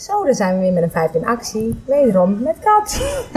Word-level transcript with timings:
Zo, 0.00 0.24
dan 0.24 0.34
zijn 0.34 0.54
we 0.54 0.60
weer 0.60 0.72
met 0.72 0.82
een 0.82 0.90
vijf 0.90 1.14
in 1.14 1.26
actie. 1.26 1.82
Wederom 1.86 2.42
met 2.42 2.56
kat. 2.60 2.90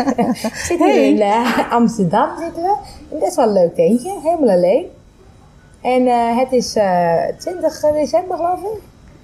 zitten 0.67 0.87
we 0.87 0.93
in 0.93 1.21
eh, 1.21 1.71
Amsterdam 1.71 2.29
zitten 2.39 2.63
we. 2.63 2.75
In 3.09 3.19
best 3.19 3.35
wel 3.35 3.47
een 3.47 3.53
leuk 3.53 3.75
tentje, 3.75 4.19
helemaal 4.23 4.55
alleen. 4.55 4.85
En 5.81 6.07
eh, 6.07 6.37
het 6.37 6.51
is 6.51 6.75
eh 6.75 7.23
20 7.37 7.79
december 7.79 8.37
geloof 8.37 8.59
ik. 8.59 8.81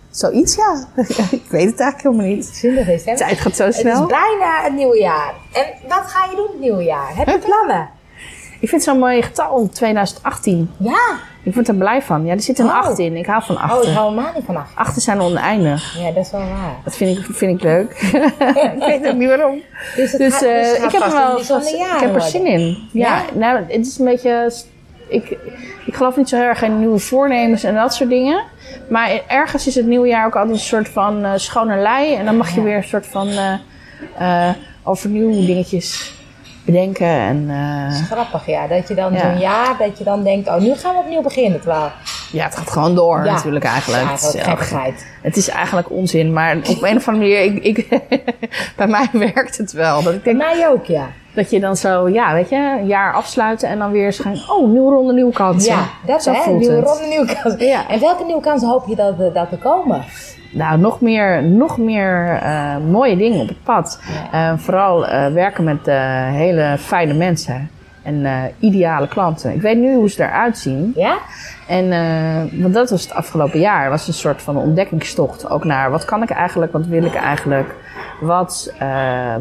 Zoiets, 0.09 0.55
ja. 0.55 0.85
ik 1.31 1.45
weet 1.49 1.69
het 1.71 1.79
eigenlijk 1.79 2.01
helemaal 2.01 2.25
niet. 2.25 2.53
20 2.53 2.85
De 2.85 2.91
december. 2.91 3.25
tijd 3.27 3.39
gaat 3.39 3.55
zo 3.55 3.63
Het 3.65 3.73
is 3.73 3.79
snel. 3.79 4.05
bijna 4.07 4.63
het 4.63 4.73
nieuwe 4.73 4.99
jaar. 4.99 5.33
En 5.53 5.65
wat 5.87 6.01
ga 6.05 6.29
je 6.29 6.35
doen 6.35 6.47
het 6.47 6.59
nieuwe 6.59 6.83
jaar? 6.83 7.15
Heb 7.15 7.27
je 7.27 7.39
plannen? 7.39 7.89
Ik 8.59 8.69
vind 8.69 8.71
het 8.71 8.83
zo'n 8.83 8.99
mooi 8.99 9.21
getal, 9.21 9.69
2018. 9.73 10.71
Ja. 10.77 10.99
Ik 11.43 11.53
word 11.53 11.67
er 11.67 11.75
blij 11.75 12.01
van. 12.01 12.25
Ja, 12.25 12.33
er 12.33 12.41
zit 12.41 12.59
een 12.59 12.65
Oh. 12.65 12.77
8 12.77 12.99
in. 12.99 13.15
Ik 13.15 13.25
hou 13.25 13.43
van 13.43 13.55
Oh, 13.55 13.61
ik 13.63 13.69
hou 13.69 13.85
helemaal 13.87 14.31
niet 14.35 14.43
van 14.45 14.55
acht. 14.57 14.71
Achten 14.75 15.01
zijn 15.01 15.19
oneindig. 15.21 15.97
Ja, 15.99 16.11
dat 16.11 16.25
is 16.25 16.31
wel 16.31 16.39
waar. 16.41 16.75
Dat 16.83 16.95
vind 16.95 17.17
ik, 17.17 17.25
vind 17.35 17.57
ik 17.57 17.63
leuk. 17.63 17.91
ik 18.75 18.83
weet 18.85 19.07
ook 19.07 19.15
niet 19.15 19.27
waarom. 19.27 19.61
Dus, 19.95 20.11
Dus 20.11 20.33
gaat- 20.33 20.41
eh, 20.43 20.53
dus 20.63 20.73
ik 20.73 20.91
heb 20.91 21.01
er 21.01 21.11
wel 21.11 21.39
ik 21.39 21.99
heb 21.99 22.15
er 22.15 22.21
zin 22.21 22.45
in. 22.45 22.89
Ja, 22.93 23.15
Ja? 23.17 23.23
nou, 23.33 23.57
het 23.67 23.85
is 23.87 23.97
een 23.99 24.05
beetje. 24.05 24.51
Ik, 25.07 25.37
ik 25.85 25.95
geloof 25.95 26.15
niet 26.15 26.29
zo 26.29 26.35
heel 26.35 26.45
erg 26.45 26.61
in 26.61 26.79
nieuwe 26.79 26.99
voornemens 26.99 27.63
en 27.63 27.75
dat 27.75 27.93
soort 27.93 28.09
dingen. 28.09 28.43
Maar 28.89 29.21
ergens 29.27 29.67
is 29.67 29.75
het 29.75 29.85
nieuwe 29.85 30.07
jaar 30.07 30.25
ook 30.25 30.35
altijd 30.35 30.53
een 30.55 30.59
soort 30.61 30.89
van 30.89 31.23
eh, 31.25 31.31
schone 31.35 31.75
lei. 31.77 32.15
En 32.15 32.25
dan 32.25 32.37
mag 32.37 32.49
je 32.49 32.59
Ja. 32.59 32.65
weer 32.65 32.75
een 32.77 32.83
soort 32.83 33.07
van 33.07 33.29
eh, 34.17 34.49
overnieuw 34.83 35.45
dingetjes 35.45 36.13
bedenken. 36.71 37.07
En 37.07 37.45
eh, 37.49 37.83
Dat 37.91 37.99
is 38.01 38.07
grappig, 38.07 38.45
ja. 38.45 38.67
Dat 38.67 38.87
je 38.87 38.93
dan 38.93 39.13
Ja. 39.13 39.19
zo'n 39.19 39.39
jaar, 39.39 39.75
dat 39.79 39.97
je 39.97 40.03
dan 40.03 40.23
denkt, 40.23 40.47
oh, 40.47 40.57
nu 40.57 40.75
gaan 40.75 40.93
we 40.93 40.99
opnieuw 40.99 41.21
beginnen. 41.21 41.59
Terwijl, 41.61 41.91
ja, 42.31 42.43
het 42.45 42.55
gaat 42.55 42.71
gewoon 42.71 42.95
door 42.95 43.25
ja, 43.25 43.33
natuurlijk 43.33 43.65
eigenlijk. 43.65 44.03
Ja, 44.03 44.09
dat 44.09 44.33
is 44.35 44.41
gekkigheid. 44.43 45.05
Het 45.21 45.37
is 45.37 45.49
eigenlijk 45.49 45.89
onzin, 45.91 46.33
maar 46.33 46.55
op 46.57 46.81
een 46.81 46.97
of 46.97 47.07
andere 47.07 47.11
manier, 47.11 47.41
ik, 47.41 47.63
ik, 47.63 47.87
bij 48.77 48.87
mij 48.87 49.07
werkt 49.33 49.57
het 49.57 49.71
wel. 49.71 50.03
Dat 50.03 50.13
ik 50.13 50.23
Bij 50.23 50.33
denk 50.33 50.45
mij 50.55 50.67
ook, 50.69 50.85
ja. 50.85 51.09
Dat 51.33 51.49
je 51.49 51.59
dan 51.59 51.75
zo, 51.75 52.09
ja, 52.09 52.33
weet 52.33 52.49
je, 52.49 52.75
een 52.79 52.87
jaar 52.87 53.13
afsluiten 53.13 53.69
en 53.69 53.77
dan 53.79 53.91
weer 53.91 54.05
eens 54.05 54.19
gaan, 54.19 54.35
oh, 54.49 54.67
nieuwe 54.67 54.91
ronde, 54.91 55.13
nieuwe 55.13 55.33
kansen. 55.33 55.73
Ja, 55.75 55.83
dat 56.05 56.23
Zo 56.23 56.31
hè. 56.31 56.51
Nieuwe 56.51 56.75
het. 56.75 56.85
ronde, 56.85 57.05
nieuwe 57.09 57.25
kansen. 57.41 57.65
Ja. 57.65 57.87
En 57.89 57.99
welke 57.99 58.25
nieuwe 58.25 58.41
kansen 58.41 58.69
hoop 58.69 58.87
je 58.87 58.95
dat, 58.95 59.19
er- 59.19 59.33
dat 59.33 59.51
er 59.51 59.57
komen? 59.57 60.03
Nou, 60.51 60.79
nog 60.79 61.01
meer, 61.01 61.43
nog 61.43 61.77
meer 61.77 62.39
eh, 62.41 62.77
mooie 62.89 63.17
dingen 63.17 63.39
op 63.41 63.47
het 63.47 63.63
pad. 63.63 63.99
Ja. 64.31 64.51
Eh, 64.51 64.57
vooral 64.59 65.07
eh, 65.07 65.33
werken 65.33 65.63
met 65.63 65.87
eh, 65.87 65.95
hele 66.31 66.75
fijne 66.79 67.13
mensen 67.13 67.69
en 68.03 68.25
eh, 68.25 68.33
ideale 68.59 69.07
klanten. 69.07 69.53
Ik 69.53 69.61
weet 69.61 69.77
nu 69.77 69.95
hoe 69.95 70.09
ze 70.09 70.23
eruit 70.23 70.57
zien. 70.57 70.91
Ja? 70.95 71.17
En 71.67 71.91
eh, 71.91 72.61
want 72.61 72.73
dat 72.73 72.89
was 72.89 73.01
het 73.03 73.13
afgelopen 73.13 73.59
jaar. 73.59 73.89
was 73.89 74.07
een 74.07 74.13
soort 74.13 74.41
van 74.41 74.57
ontdekkingstocht. 74.57 75.49
Ook 75.49 75.63
naar 75.63 75.91
wat 75.91 76.05
kan 76.05 76.23
ik 76.23 76.29
eigenlijk, 76.29 76.71
wat 76.71 76.85
wil 76.85 77.03
ik 77.03 77.15
eigenlijk, 77.15 77.75
wat, 78.21 78.73
eh, 78.79 78.87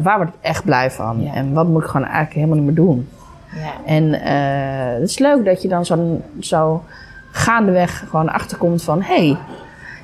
waar 0.01 0.17
word 0.17 0.27
ik 0.29 0.33
echt 0.41 0.63
blij 0.65 0.91
van 0.91 1.21
Ja. 1.21 1.33
en 1.33 1.53
wat 1.53 1.67
moet 1.67 1.81
ik 1.83 1.87
gewoon 1.89 2.05
eigenlijk 2.07 2.35
helemaal 2.35 2.55
niet 2.55 2.65
meer 2.65 2.75
doen. 2.85 3.09
Ja. 3.55 3.71
En 3.85 4.13
eh, 4.13 4.99
het 4.99 5.09
is 5.09 5.19
leuk 5.19 5.45
dat 5.45 5.61
je 5.61 5.67
dan 5.67 5.85
zo, 5.85 6.21
zo 6.39 6.83
gaandeweg 7.31 8.03
gewoon 8.09 8.29
achterkomt 8.29 8.83
van 8.83 9.01
hé, 9.01 9.15
hey, 9.27 9.37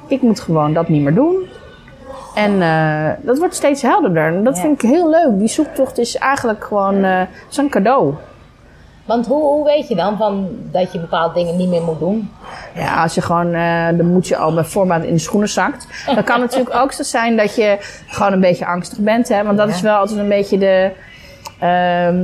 ik 0.08 0.22
moet 0.22 0.40
gewoon 0.40 0.74
dat 0.74 0.88
niet 0.90 1.02
meer 1.02 1.14
doen. 1.14 1.36
En 2.36 2.62
eh, 2.62 3.10
dat 3.22 3.38
wordt 3.38 3.56
steeds 3.56 3.82
helderder. 3.82 4.28
En 4.36 4.44
dat 4.44 4.56
Ja. 4.56 4.62
vind 4.62 4.84
ik 4.84 4.90
heel 4.90 5.10
leuk. 5.10 5.40
Die 5.40 5.48
zoektocht 5.48 5.98
is 5.98 6.18
eigenlijk 6.18 6.64
gewoon 6.64 7.28
zo'n 7.48 7.70
cadeau. 7.70 8.14
Want 9.06 9.28
hoe, 9.28 9.42
hoe 9.44 9.66
weet 9.66 9.88
je 9.88 9.96
dan 9.96 10.18
van 10.18 10.48
dat 10.72 10.92
je 10.94 11.00
bepaalde 11.00 11.34
dingen 11.34 11.58
niet 11.58 11.70
meer 11.70 11.82
moet 11.82 12.00
doen? 12.00 12.32
Ja, 12.76 13.02
als 13.04 13.16
je 13.16 13.22
gewoon 13.22 13.54
eh 13.54 13.88
de 13.98 14.04
moedje 14.04 14.38
al 14.38 14.54
bij 14.54 14.64
voorbaat 14.64 15.04
in 15.04 15.14
de 15.14 15.20
schoenen 15.20 15.50
zakt. 15.50 15.88
Dan 16.06 16.24
kan 16.24 16.42
het 16.42 16.52
natuurlijk 16.52 16.76
ook 16.76 16.92
zo 16.92 17.04
zijn 17.04 17.38
dat 17.38 17.56
je 17.56 17.78
gewoon 18.08 18.34
een 18.34 18.40
beetje 18.40 18.66
angstig 18.66 18.98
bent. 18.98 19.28
Hè? 19.28 19.44
Want 19.44 19.58
dat 19.58 19.68
Ja. 19.70 19.74
is 19.76 19.82
wel 19.82 19.96
altijd 19.98 20.20
een 20.20 20.28
beetje 20.30 20.58
de. 20.58 20.92
ehm, 21.60 22.24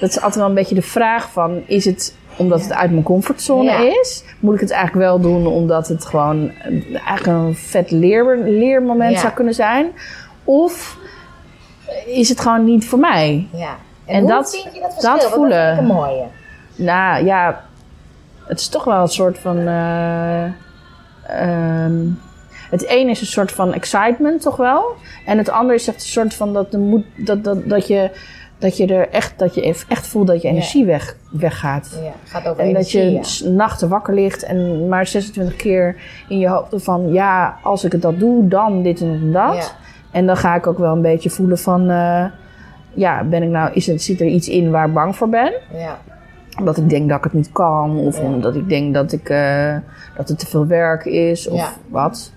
dat 0.00 0.08
is 0.08 0.16
altijd 0.16 0.34
wel 0.34 0.46
een 0.48 0.54
beetje 0.54 0.74
de 0.74 0.82
vraag 0.82 1.30
van: 1.30 1.62
is 1.66 1.84
het 1.84 2.14
omdat 2.36 2.62
het 2.62 2.72
uit 2.72 2.90
mijn 2.90 3.02
comfortzone 3.02 3.64
Ja. 3.70 3.78
is? 4.00 4.24
Moet 4.40 4.54
ik 4.54 4.60
het 4.60 4.70
eigenlijk 4.70 5.06
wel 5.06 5.20
doen 5.20 5.46
omdat 5.46 5.88
het 5.88 6.04
gewoon 6.04 6.50
eigenlijk 7.06 7.26
een 7.26 7.54
vet 7.54 7.90
leer, 7.90 8.38
leermoment 8.44 9.12
Ja. 9.14 9.20
zou 9.20 9.32
kunnen 9.32 9.54
zijn? 9.54 9.86
Of 10.44 10.96
is 12.06 12.28
het 12.28 12.40
gewoon 12.40 12.64
niet 12.64 12.86
voor 12.88 12.98
mij? 12.98 13.46
Ja. 13.52 13.76
En, 14.10 14.26
dat- 14.26 14.50
vind 14.62 14.74
je 14.74 14.80
dat 14.80 14.92
verschil? 14.94 15.30
Voelen. 15.30 15.76
Dat 15.76 15.84
mooie. 15.84 16.24
Nou 16.76 17.24
ja, 17.24 17.60
het 18.46 18.60
is 18.60 18.68
toch 18.68 18.84
wel 18.84 19.00
een 19.00 19.08
soort 19.08 19.38
van. 19.38 19.58
eh, 19.58 20.44
ehm, 21.26 22.06
het 22.70 22.84
een 22.88 23.08
is 23.08 23.20
een 23.20 23.26
soort 23.26 23.52
van 23.52 23.72
excitement, 23.74 24.42
toch 24.42 24.56
wel? 24.56 24.84
En 25.26 25.38
het 25.38 25.50
andere 25.50 25.74
is 25.74 25.88
echt 25.88 25.96
een 26.02 26.08
soort 26.08 26.34
van 26.34 26.52
dat, 26.52 26.70
de 26.70 26.78
moed, 26.78 27.04
dat, 27.16 27.44
dat, 27.44 27.68
dat, 27.68 27.86
je, 27.86 28.10
dat 28.58 28.76
je 28.76 28.86
er 28.86 29.08
echt, 29.08 29.38
dat 29.38 29.54
je 29.54 29.62
echt 29.88 30.06
voelt 30.06 30.26
dat 30.26 30.42
je 30.42 30.48
energie 30.48 30.84
weg, 30.84 31.16
weggaat. 31.30 31.98
Ja, 32.04 32.10
gaat 32.24 32.48
over 32.48 32.62
En 32.64 32.72
dat 32.74 32.90
je 32.90 33.10
ja. 33.10 33.20
nachten 33.50 33.88
wakker 33.88 34.14
ligt 34.14 34.42
en 34.42 34.88
maar 34.88 35.06
26 35.06 35.56
keer 35.56 35.96
in 36.28 36.38
je 36.38 36.48
hoofd 36.48 36.68
van 36.84 37.12
ja, 37.12 37.56
als 37.62 37.84
ik 37.84 37.92
het 37.92 38.02
dat 38.02 38.18
doe, 38.18 38.48
dan 38.48 38.82
dit 38.82 39.00
en 39.00 39.32
dat. 39.32 39.74
En 40.10 40.26
dan 40.26 40.36
ga 40.36 40.54
ik 40.54 40.66
ook 40.66 40.78
wel 40.78 40.92
een 40.92 41.02
beetje 41.02 41.30
voelen 41.30 41.58
van 41.58 41.90
eh, 41.90 42.24
ja, 42.94 43.24
ben 43.24 43.42
ik 43.42 43.48
nou, 43.48 43.72
is 43.72 43.86
het, 43.86 44.02
zit 44.02 44.20
er 44.20 44.26
iets 44.26 44.48
in 44.48 44.70
waar 44.70 44.86
ik 44.86 44.94
bang 44.94 45.16
voor 45.16 45.28
ben? 45.28 45.52
Ja. 45.74 45.98
Omdat 46.58 46.76
ik 46.76 46.88
denk 46.88 47.08
dat 47.08 47.18
ik 47.18 47.24
het 47.24 47.32
niet 47.32 47.52
kan, 47.52 47.96
of 47.98 48.18
Ja. 48.18 48.24
omdat 48.24 48.54
ik 48.54 48.68
denk 48.68 48.94
dat, 48.94 49.12
ik, 49.12 49.28
eh, 49.28 49.76
dat 50.16 50.28
het 50.28 50.38
te 50.38 50.46
veel 50.46 50.66
werk 50.66 51.04
is, 51.04 51.48
of 51.48 51.58
Ja. 51.58 51.72
wat. 51.88 52.32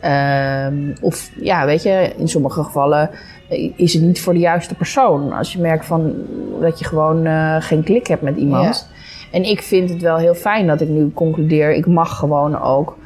Ehm, 0.00 0.74
of 1.00 1.30
ja, 1.40 1.66
weet 1.66 1.82
je, 1.82 2.12
in 2.16 2.28
sommige 2.28 2.62
gevallen 2.62 3.10
eh, 3.48 3.72
is 3.76 3.92
het 3.94 4.02
niet 4.02 4.20
voor 4.20 4.32
de 4.32 4.38
juiste 4.38 4.74
persoon. 4.74 5.32
Als 5.32 5.52
je 5.52 5.60
merkt 5.60 5.84
van, 5.84 6.14
dat 6.60 6.78
je 6.78 6.84
gewoon 6.84 7.26
eh, 7.26 7.56
geen 7.58 7.82
klik 7.82 8.06
hebt 8.06 8.22
met 8.22 8.36
iemand. 8.36 8.88
En 9.32 9.42
ik 9.42 9.62
vind 9.62 9.90
het 9.90 10.02
wel 10.02 10.16
heel 10.16 10.34
fijn 10.34 10.66
dat 10.66 10.80
ik 10.80 10.88
nu 10.88 11.10
concludeer, 11.12 11.72
ik 11.72 11.86
mag 11.86 12.18
gewoon 12.18 12.60
ook, 12.60 12.96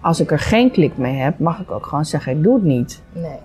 als 0.00 0.20
ik 0.20 0.30
er 0.30 0.38
geen 0.38 0.70
klik 0.70 0.96
mee 0.96 1.14
heb, 1.14 1.38
mag 1.38 1.60
ik 1.60 1.70
ook 1.70 1.86
gewoon 1.86 2.04
zeggen, 2.04 2.32
ik 2.36 2.42
doe 2.42 2.54
het 2.54 2.62
niet. 2.64 3.00
Nee. 3.12 3.38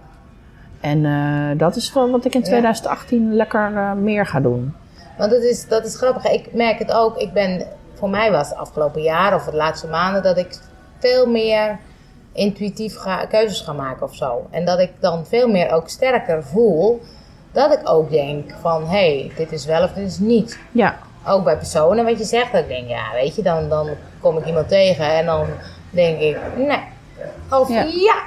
En 0.85 1.05
eh, 1.05 1.59
dat 1.59 1.75
is 1.75 1.93
wel 1.93 2.11
wat 2.11 2.25
ik 2.25 2.33
in 2.33 2.39
Ja. 2.39 2.45
2018 2.45 3.35
lekker 3.35 3.75
eh, 3.75 3.91
meer 3.93 4.25
ga 4.25 4.39
doen. 4.39 4.73
Want 5.17 5.31
het 5.31 5.43
is, 5.43 5.67
dat 5.67 5.85
is 5.85 5.95
grappig. 5.95 6.31
Ik 6.31 6.53
merk 6.53 6.79
het 6.79 6.91
ook. 6.91 7.17
Ik 7.17 7.33
ben, 7.33 7.67
voor 7.93 8.09
mij 8.09 8.31
was 8.31 8.49
het 8.49 8.57
afgelopen 8.57 9.01
jaar 9.01 9.35
of 9.35 9.43
de 9.45 9.55
laatste 9.55 9.87
maanden 9.87 10.23
dat 10.23 10.37
ik 10.37 10.59
veel 10.99 11.27
meer 11.27 11.77
intuïtief 12.31 12.97
ga, 12.97 13.25
keuzes 13.25 13.61
ga 13.61 13.73
maken 13.73 14.03
of 14.03 14.15
zo. 14.15 14.47
En 14.51 14.65
dat 14.65 14.79
ik 14.79 14.91
dan 14.99 15.25
veel 15.25 15.47
meer 15.47 15.71
ook 15.71 15.89
sterker 15.89 16.43
voel 16.43 17.01
dat 17.51 17.73
ik 17.73 17.89
ook 17.89 18.09
denk 18.09 18.51
van 18.61 18.81
hé, 18.87 19.17
hey, 19.19 19.31
dit 19.37 19.51
is 19.51 19.65
wel 19.65 19.83
of 19.83 19.91
dit 19.91 20.07
is 20.07 20.19
niet. 20.19 20.59
Ja, 20.71 20.97
Ook 21.27 21.43
bij 21.43 21.57
personen 21.57 22.05
wat 22.05 22.17
je 22.17 22.23
zegt, 22.23 22.51
dat 22.51 22.61
ik 22.61 22.67
denk 22.67 22.87
ja, 22.87 23.03
weet 23.13 23.35
je, 23.35 23.41
dan, 23.41 23.69
dan 23.69 23.89
kom 24.19 24.37
ik 24.37 24.45
iemand 24.45 24.67
tegen 24.67 25.05
en 25.05 25.25
dan 25.25 25.45
denk 25.89 26.19
ik 26.19 26.37
nee. 26.57 26.83
Of 27.49 27.69
Ja. 27.69 27.83
ja. 27.83 28.23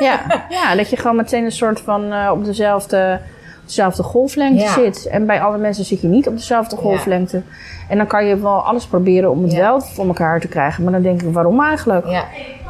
Ja, 0.00 0.20
ja, 0.48 0.74
dat 0.76 0.90
je 0.90 0.96
gewoon 0.96 1.16
meteen 1.16 1.44
een 1.44 1.52
soort 1.52 1.80
van 1.80 2.12
eh, 2.12 2.30
op 2.32 2.44
dezelfde, 2.44 3.20
dezelfde 3.66 4.02
golflengte 4.02 4.62
Ja. 4.62 4.72
zit. 4.72 5.06
En 5.06 5.26
bij 5.26 5.40
andere 5.40 5.62
mensen 5.62 5.84
zit 5.84 6.00
je 6.00 6.06
niet 6.08 6.26
op 6.28 6.36
dezelfde 6.36 6.76
golflengte. 6.76 7.42
En 7.88 7.96
dan 7.96 8.06
kan 8.06 8.26
je 8.26 8.36
wel 8.40 8.60
alles 8.66 8.86
proberen 8.86 9.30
om 9.30 9.42
het 9.42 9.52
Ja. 9.52 9.58
wel 9.58 9.80
voor 9.80 10.06
elkaar 10.06 10.40
te 10.40 10.48
krijgen. 10.48 10.82
Maar 10.82 10.92
dan 10.92 11.02
denk 11.02 11.22
ik, 11.22 11.32
waarom 11.32 11.60
eigenlijk? 11.62 12.06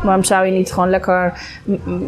Waarom 0.03 0.25
zou 0.25 0.47
je 0.47 0.53
niet 0.53 0.73
gewoon 0.73 0.91
lekker 0.91 1.33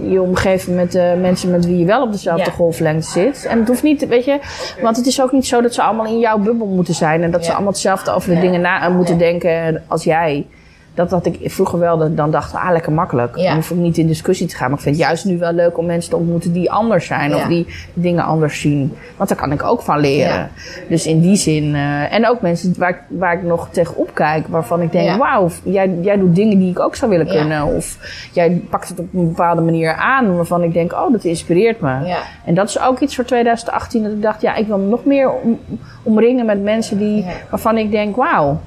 je 0.08 0.22
omgeven 0.22 0.74
met 0.74 0.94
eh, 0.94 1.14
mensen 1.20 1.50
met 1.50 1.66
wie 1.66 1.78
je 1.78 1.84
wel 1.84 2.02
op 2.02 2.12
dezelfde 2.12 2.50
golflengte 2.50 3.08
zit? 3.10 3.44
En 3.46 3.58
het 3.58 3.68
hoeft 3.68 3.82
niet, 3.82 4.06
weet 4.06 4.24
je, 4.24 4.38
want 4.82 4.96
het 4.96 5.06
is 5.06 5.22
ook 5.22 5.32
niet 5.32 5.46
zo 5.46 5.60
dat 5.60 5.74
ze 5.74 5.82
allemaal 5.82 6.06
in 6.06 6.18
jouw 6.18 6.38
bubbel 6.38 6.66
moeten 6.66 6.94
zijn. 6.94 7.22
En 7.22 7.30
dat 7.30 7.44
ze 7.44 7.52
allemaal 7.52 7.70
hetzelfde 7.72 8.10
over 8.10 8.34
de 8.34 8.40
dingen 8.40 8.60
na 8.60 8.88
moeten 8.88 9.18
denken 9.18 9.82
als 9.86 10.04
jij. 10.04 10.46
Dat 10.94 11.10
had 11.10 11.26
ik 11.26 11.38
vroeger 11.44 11.78
wel, 11.78 11.98
dat 11.98 12.16
dan 12.16 12.30
dacht, 12.30 12.54
ah, 12.54 12.68
lekker 12.72 12.92
makkelijk. 12.92 13.36
Ja. 13.36 13.44
Dan 13.46 13.54
hoef 13.54 13.70
ik 13.70 13.76
niet 13.76 13.98
in 13.98 14.06
discussie 14.06 14.46
te 14.46 14.56
gaan. 14.56 14.68
Maar 14.68 14.76
ik 14.78 14.84
vind 14.84 14.96
het 14.96 15.04
juist 15.04 15.24
nu 15.24 15.38
wel 15.38 15.52
leuk 15.52 15.78
om 15.78 15.86
mensen 15.86 16.10
te 16.10 16.16
ontmoeten 16.16 16.52
die 16.52 16.70
anders 16.70 17.06
zijn. 17.06 17.30
Ja. 17.30 17.36
Of 17.36 17.46
die 17.46 17.66
dingen 17.94 18.24
anders 18.24 18.60
zien. 18.60 18.96
Want 19.16 19.28
daar 19.28 19.38
kan 19.38 19.52
ik 19.52 19.62
ook 19.62 19.82
van 19.82 19.98
leren. 20.00 20.34
Ja. 20.34 20.48
Dus 20.88 21.06
in 21.06 21.20
die 21.20 21.36
zin. 21.36 21.74
eh, 21.74 22.12
en 22.12 22.28
ook 22.28 22.40
mensen 22.40 22.74
waar, 22.78 22.90
ik- 22.90 23.02
waar 23.18 23.32
ik 23.34 23.42
nog 23.42 23.68
tegenop 23.70 24.10
kijk. 24.14 24.46
Waarvan 24.48 24.80
ik 24.82 24.92
denk, 24.92 25.08
wauw, 25.18 25.48
jij, 25.62 25.94
jij 26.00 26.16
doet 26.16 26.34
dingen 26.34 26.58
die 26.58 26.70
ik 26.70 26.80
ook 26.80 26.94
zou 26.96 27.10
willen 27.10 27.26
kunnen. 27.26 27.64
Of 27.64 27.96
jij 28.32 28.62
pakt 28.70 28.88
het 28.88 28.98
op 28.98 29.06
een 29.14 29.28
bepaalde 29.28 29.60
manier 29.62 29.94
aan. 29.94 30.36
Waarvan 30.36 30.62
ik 30.62 30.72
denk, 30.72 30.92
oh, 30.92 31.12
dat 31.12 31.24
inspireert 31.24 31.80
me. 31.80 32.06
En 32.44 32.54
dat 32.54 32.68
is 32.68 32.80
ook 32.80 33.00
iets 33.00 33.14
voor 33.14 33.24
2018. 33.24 34.02
Dat 34.02 34.12
ik 34.12 34.22
dacht, 34.22 34.40
ja, 34.40 34.54
ik 34.54 34.66
wil 34.66 34.78
nog 34.78 35.04
meer 35.04 35.30
om, 35.30 35.58
omringen 36.02 36.46
met 36.46 36.62
mensen 36.62 36.98
die, 36.98 37.24
waarvan 37.50 37.78
ik 37.78 37.90
denk, 37.90 38.16
wauw. 38.16 38.60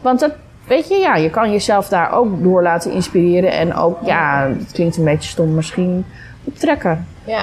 Want 0.00 0.20
dat, 0.20 0.32
weet 0.66 0.88
je, 0.88 0.96
ja, 0.96 1.16
je 1.16 1.30
kan 1.30 1.52
jezelf 1.52 1.88
daar 1.88 2.12
ook 2.12 2.42
door 2.42 2.62
laten 2.62 2.92
inspireren. 2.92 3.50
En 3.52 3.74
ook, 3.74 3.98
ja, 4.04 4.48
het 4.58 4.72
klinkt 4.72 4.96
een 4.96 5.04
beetje 5.04 5.28
stom 5.30 5.54
misschien, 5.54 6.06
optrekken. 6.44 7.06
Ja. 7.24 7.40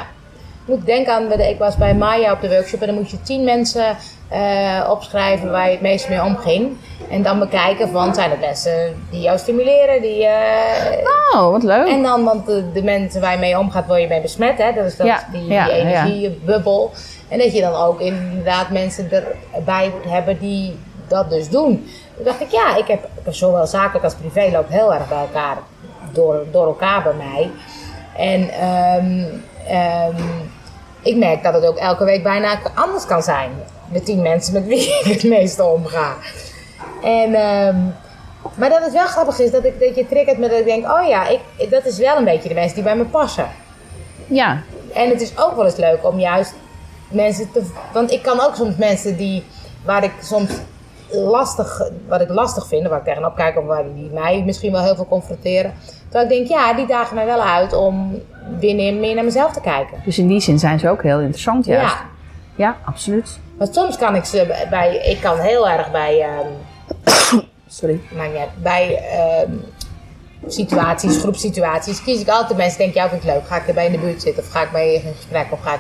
Ik 0.66 0.76
moet 0.76 0.86
denken 0.86 1.14
aan, 1.14 1.32
ik 1.32 1.58
was 1.60 1.78
bij 1.78 1.96
Maya 1.96 2.32
op 2.32 2.42
de 2.42 2.50
workshop 2.50 2.80
en 2.82 2.88
dan 2.88 2.96
moet 2.96 3.12
je 3.12 3.22
tien 3.22 3.44
mensen 3.44 3.96
eh, 4.28 4.88
opschrijven 4.90 5.52
waar 5.52 5.66
je 5.66 5.72
het 5.72 5.82
meest 5.82 6.10
mee 6.10 6.24
omging. 6.24 6.78
En 7.10 7.24
dan 7.24 7.40
bekijken 7.40 7.90
van, 7.90 8.16
zijn 8.16 8.30
het 8.30 8.40
mensen 8.40 8.96
die 9.12 9.22
jou 9.22 9.38
stimuleren, 9.38 10.02
die... 10.02 10.26
eh, 10.26 11.08
Oh, 11.36 11.52
wat 11.52 11.64
leuk. 11.64 11.88
en 11.88 12.04
dan, 12.04 12.24
want 12.24 12.46
de, 12.46 12.72
de 12.74 12.84
mensen 12.84 13.22
waar 13.22 13.32
je 13.34 13.38
mee 13.40 13.60
omgaat, 13.60 13.88
word 13.88 14.02
je 14.02 14.08
mee 14.08 14.22
besmet, 14.22 14.58
hè? 14.58 14.74
Dat 14.74 14.86
is 14.86 14.98
dat, 14.98 15.08
Ja, 15.08 15.24
die, 15.32 15.46
ja, 15.48 15.66
die 15.66 15.74
energiebubbel. 15.74 16.92
En 17.28 17.38
dat 17.38 17.54
je 17.56 17.62
dan 17.62 17.74
ook 17.74 18.00
inderdaad 18.02 18.70
mensen 18.70 19.10
erbij 19.56 19.92
moet 19.96 20.12
hebben 20.12 20.40
die 20.40 20.76
dat 21.08 21.30
dus 21.30 21.50
doen. 21.50 21.88
Toen 22.20 22.28
dacht 22.28 22.42
ik, 22.42 22.52
ja, 22.52 22.76
ik 22.76 22.88
heb, 22.88 23.10
zowel 23.30 23.68
zakelijk 23.68 24.04
als 24.04 24.14
privé 24.14 24.50
loopt 24.52 24.70
heel 24.70 24.94
erg 24.94 25.08
bij 25.08 25.18
elkaar, 25.18 25.58
door, 26.12 26.46
door 26.52 26.66
elkaar 26.66 27.04
bij 27.04 27.14
mij. 27.14 27.52
En 28.18 28.50
ehm, 28.50 29.24
ehm, 29.68 30.16
ik 31.02 31.16
merk 31.16 31.44
dat 31.44 31.54
het 31.54 31.66
ook 31.66 31.78
elke 31.78 32.04
week 32.04 32.24
bijna 32.24 32.60
anders 32.76 33.06
kan 33.06 33.24
zijn. 33.24 33.52
De 33.92 34.04
tien 34.04 34.22
mensen 34.22 34.54
met 34.54 34.66
wie 34.66 34.80
ik 35.00 35.04
het 35.04 35.24
meeste 35.24 35.64
omga. 35.64 36.14
En, 37.04 37.34
ehm, 37.34 37.78
maar 38.56 38.70
dat 38.70 38.84
het 38.84 38.94
wel 38.94 39.08
grappig 39.08 39.40
is 39.40 39.52
dat, 39.52 39.66
ik, 39.66 39.80
dat 39.80 39.96
je 39.96 40.08
triggert 40.08 40.38
met 40.38 40.50
dat 40.50 40.60
ik 40.60 40.66
denk, 40.66 40.86
oh 40.86 41.08
ja, 41.08 41.28
ik, 41.28 41.70
dat 41.70 41.86
is 41.86 41.98
wel 41.98 42.18
een 42.18 42.26
beetje 42.26 42.50
de 42.50 42.56
mensen 42.56 42.76
die 42.76 42.84
bij 42.84 42.96
me 42.96 43.06
passen. 43.06 43.48
Ja, 44.28 44.62
En 44.94 45.10
het 45.10 45.22
is 45.22 45.38
ook 45.38 45.56
wel 45.56 45.66
eens 45.66 45.76
leuk 45.76 46.08
om 46.08 46.20
juist 46.20 46.54
mensen 47.10 47.52
te. 47.52 47.72
Want 47.94 48.12
ik 48.12 48.22
kan 48.22 48.42
ook 48.42 48.56
soms 48.56 48.76
mensen 48.76 49.18
die. 49.18 49.44
waar 49.86 50.04
ik 50.04 50.12
soms 50.22 50.50
lastig. 51.12 51.82
wat 52.08 52.22
ik 52.22 52.30
lastig 52.30 52.68
vind, 52.68 52.88
waar 52.88 53.00
ik 53.00 53.06
tegenop 53.06 53.36
kijk 53.36 53.58
of 53.58 53.66
waar 53.66 53.84
die 53.96 54.10
mij 54.14 54.44
misschien 54.46 54.72
wel 54.72 54.84
heel 54.84 54.96
veel 54.96 55.08
confronteren. 55.08 55.74
Terwijl 56.10 56.24
ik 56.24 56.30
denk, 56.30 56.48
ja, 56.48 56.74
die 56.74 56.88
dagen 56.88 57.16
mij 57.16 57.26
wel 57.26 57.42
uit 57.42 57.74
om 57.74 58.22
binnenin 58.60 59.00
meer 59.00 59.16
naar 59.16 59.24
mezelf 59.24 59.54
te 59.54 59.62
kijken. 59.62 59.98
dus 60.06 60.18
in 60.18 60.28
die 60.28 60.40
zin 60.40 60.60
zijn 60.60 60.80
ze 60.80 60.90
ook 60.90 61.04
heel 61.04 61.20
interessant 61.20 61.66
juist. 61.66 61.94
Ja. 61.94 62.06
Ja, 62.56 62.78
absoluut. 62.86 63.40
Want 63.58 63.74
soms 63.74 63.98
kan 63.98 64.16
ik 64.16 64.26
ze 64.26 64.66
bij. 64.70 64.96
ik 64.96 65.22
kan 65.22 65.38
heel 65.38 65.70
erg 65.70 65.92
bij. 65.92 66.22
ehm, 66.22 66.48
Sorry. 67.80 68.00
niet 68.12 68.38
uit, 68.38 68.50
bij 68.62 68.96
ehm, 68.96 69.52
situaties, 70.48 71.18
groepsituaties, 71.18 72.04
kies 72.04 72.22
ik 72.22 72.28
altijd 72.28 72.58
mensen 72.58 72.78
denken, 72.78 72.96
jou 72.96 73.10
vind 73.10 73.24
ik 73.24 73.30
leuk. 73.30 73.48
Ga 73.48 73.56
ik 73.56 73.68
erbij 73.68 73.86
in 73.86 73.92
de 73.92 73.98
buurt 73.98 74.22
zitten 74.22 74.44
of 74.44 74.50
ga 74.50 74.62
ik 74.62 74.72
bij 74.72 74.92
je 74.92 74.94
in 74.94 75.14
gesprek 75.16 75.48
of 75.50 75.62
ga 75.62 75.74
ik... 75.74 75.80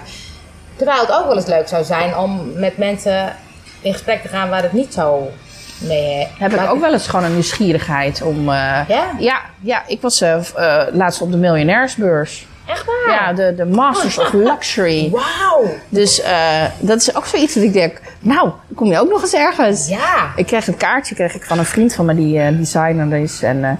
Terwijl 0.75 1.01
het 1.01 1.11
ook 1.11 1.25
wel 1.25 1.35
eens 1.35 1.45
leuk 1.45 1.67
zou 1.67 1.83
zijn 1.83 2.17
om 2.17 2.59
met 2.59 2.77
mensen 2.77 3.35
in 3.81 3.93
gesprek 3.93 4.21
te 4.21 4.27
gaan 4.27 4.49
waar 4.49 4.61
het 4.61 4.73
niet 4.73 4.93
zo 4.93 5.31
mee... 5.77 6.27
Heb 6.37 6.53
ik 6.53 6.69
ook 6.71 6.79
wel 6.79 6.93
eens 6.93 7.07
gewoon 7.07 7.25
een 7.25 7.33
nieuwsgierigheid 7.33 8.21
om... 8.21 8.37
eh, 8.39 8.79
Ja? 8.87 9.11
ja, 9.19 9.41
ja, 9.61 9.83
ik 9.87 10.01
was 10.01 10.21
eh, 10.21 10.33
eh, 10.55 10.87
laatst 10.93 11.21
op 11.21 11.31
de 11.31 11.37
miljonairsbeurs. 11.37 12.47
Echt 12.67 12.85
waar? 12.85 13.13
Ja, 13.15 13.33
de, 13.33 13.55
de 13.55 13.65
Masters 13.65 14.17
of 14.19 14.33
Luxury. 14.33 15.09
Wauw! 15.11 15.73
Dus 15.89 16.21
eh, 16.21 16.63
dat 16.79 16.97
is 17.01 17.15
ook 17.15 17.25
zoiets 17.25 17.53
dat 17.53 17.63
ik 17.63 17.73
denk, 17.73 18.01
nou, 18.19 18.49
kom 18.75 18.87
je 18.87 18.99
ook 18.99 19.09
nog 19.09 19.21
eens 19.21 19.33
ergens. 19.33 19.87
Ja! 19.87 20.31
Ik 20.35 20.45
kreeg 20.45 20.67
een 20.67 20.77
kaartje 20.77 21.15
kreeg 21.15 21.35
ik 21.35 21.43
van 21.43 21.59
een 21.59 21.65
vriend 21.65 21.93
van 21.95 22.05
me 22.05 22.15
die 22.15 22.39
eh, 22.39 22.57
designer 22.57 23.13
is. 23.13 23.43
En 23.43 23.63
eh, 23.63 23.71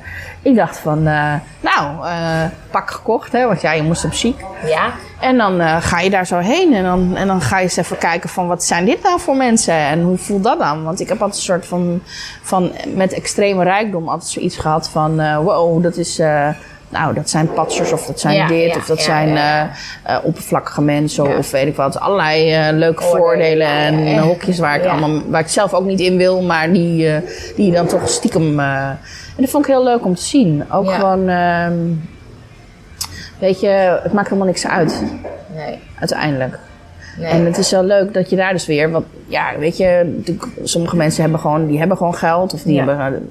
ik 0.41 0.55
dacht 0.55 0.77
van, 0.77 1.07
eh, 1.07 1.33
nou, 1.59 2.09
pak 2.71 2.91
gekocht, 2.91 3.31
hè, 3.31 3.47
want 3.47 3.61
ja, 3.61 3.71
je 3.71 3.83
moest 3.83 4.05
op 4.05 4.13
ziek. 4.13 4.43
Ja? 4.65 4.91
En 5.19 5.37
dan 5.37 5.81
ga 5.81 5.99
je 5.99 6.09
daar 6.09 6.25
zo 6.25 6.37
heen 6.37 6.73
en 6.73 6.83
dan, 6.83 7.15
en 7.15 7.27
dan 7.27 7.41
ga 7.41 7.57
je 7.57 7.63
eens 7.63 7.77
even 7.77 7.97
kijken 7.97 8.29
van 8.29 8.47
wat 8.47 8.63
zijn 8.63 8.85
dit 8.85 9.03
nou 9.03 9.19
voor 9.19 9.35
mensen 9.35 9.73
en 9.73 10.01
hoe 10.01 10.17
voelt 10.17 10.43
dat 10.43 10.59
dan? 10.59 10.83
Want 10.83 10.99
ik 10.99 11.07
heb 11.07 11.21
altijd 11.21 11.37
een 11.37 11.43
soort 11.43 11.65
van, 11.65 12.01
van 12.41 12.71
met 12.95 13.13
extreme 13.13 13.63
rijkdom 13.63 14.09
altijd 14.09 14.29
zoiets 14.29 14.57
gehad 14.57 14.89
van 14.89 15.43
wow, 15.43 15.83
dat 15.83 15.97
is, 15.97 16.21
nou 16.89 17.13
dat 17.13 17.29
zijn 17.29 17.53
patsers 17.53 17.91
of 17.91 18.05
dat 18.05 18.19
zijn 18.19 18.35
Ja, 18.35 18.47
dit 18.47 18.71
ja, 18.71 18.75
of 18.77 18.85
dat 18.85 18.97
ja, 18.97 19.03
zijn 19.03 19.37
eh, 19.37 19.61
eh, 20.15 20.25
oppervlakkige 20.25 20.81
mensen 20.81 21.37
of 21.37 21.51
weet 21.51 21.67
ik 21.67 21.75
wat. 21.75 21.99
Allerlei 21.99 22.53
eh, 22.53 22.73
leuke 22.73 23.03
Oordelen, 23.03 23.21
voordelen 23.21 23.67
en 24.07 24.17
hokjes 24.19 24.59
waar 24.59 24.75
ik, 24.75 24.85
allemaal, 24.85 25.21
waar 25.29 25.41
ik 25.41 25.47
zelf 25.47 25.73
ook 25.73 25.85
niet 25.85 25.99
in 25.99 26.17
wil, 26.17 26.41
maar 26.41 26.71
die, 26.73 27.11
die 27.55 27.65
je 27.65 27.71
dan 27.71 27.87
toch 27.87 28.09
stiekem... 28.09 28.59
en 28.59 28.97
dat 29.35 29.49
vond 29.49 29.65
ik 29.65 29.71
heel 29.71 29.83
leuk 29.83 30.05
om 30.05 30.15
te 30.15 30.23
zien. 30.23 30.71
Ook 30.71 30.91
gewoon... 30.91 31.27
ehm, 31.29 31.77
Weet 33.39 33.59
je, 33.59 33.99
het 34.03 34.13
maakt 34.13 34.27
helemaal 34.27 34.47
niks 34.47 34.67
uit 34.67 35.03
Nee. 35.55 35.79
uiteindelijk. 35.99 36.59
Nee. 37.19 37.29
En 37.29 37.45
het 37.45 37.57
is 37.57 37.71
wel 37.71 37.83
leuk 37.83 38.13
dat 38.13 38.29
je 38.29 38.35
daar 38.35 38.51
dus 38.53 38.65
weer, 38.65 38.91
want 38.91 39.05
ja, 39.27 39.45
weet 39.59 39.77
je, 39.77 40.19
de- 40.25 40.37
sommige 40.63 40.95
mensen 40.95 41.21
hebben 41.21 41.39
gewoon, 41.39 41.67
die 41.67 41.79
hebben 41.79 41.97
gewoon 41.97 42.15
geld 42.15 42.53
of 42.53 42.61
die 42.61 42.73
Ja. 42.73 42.85
hebben, 42.85 43.29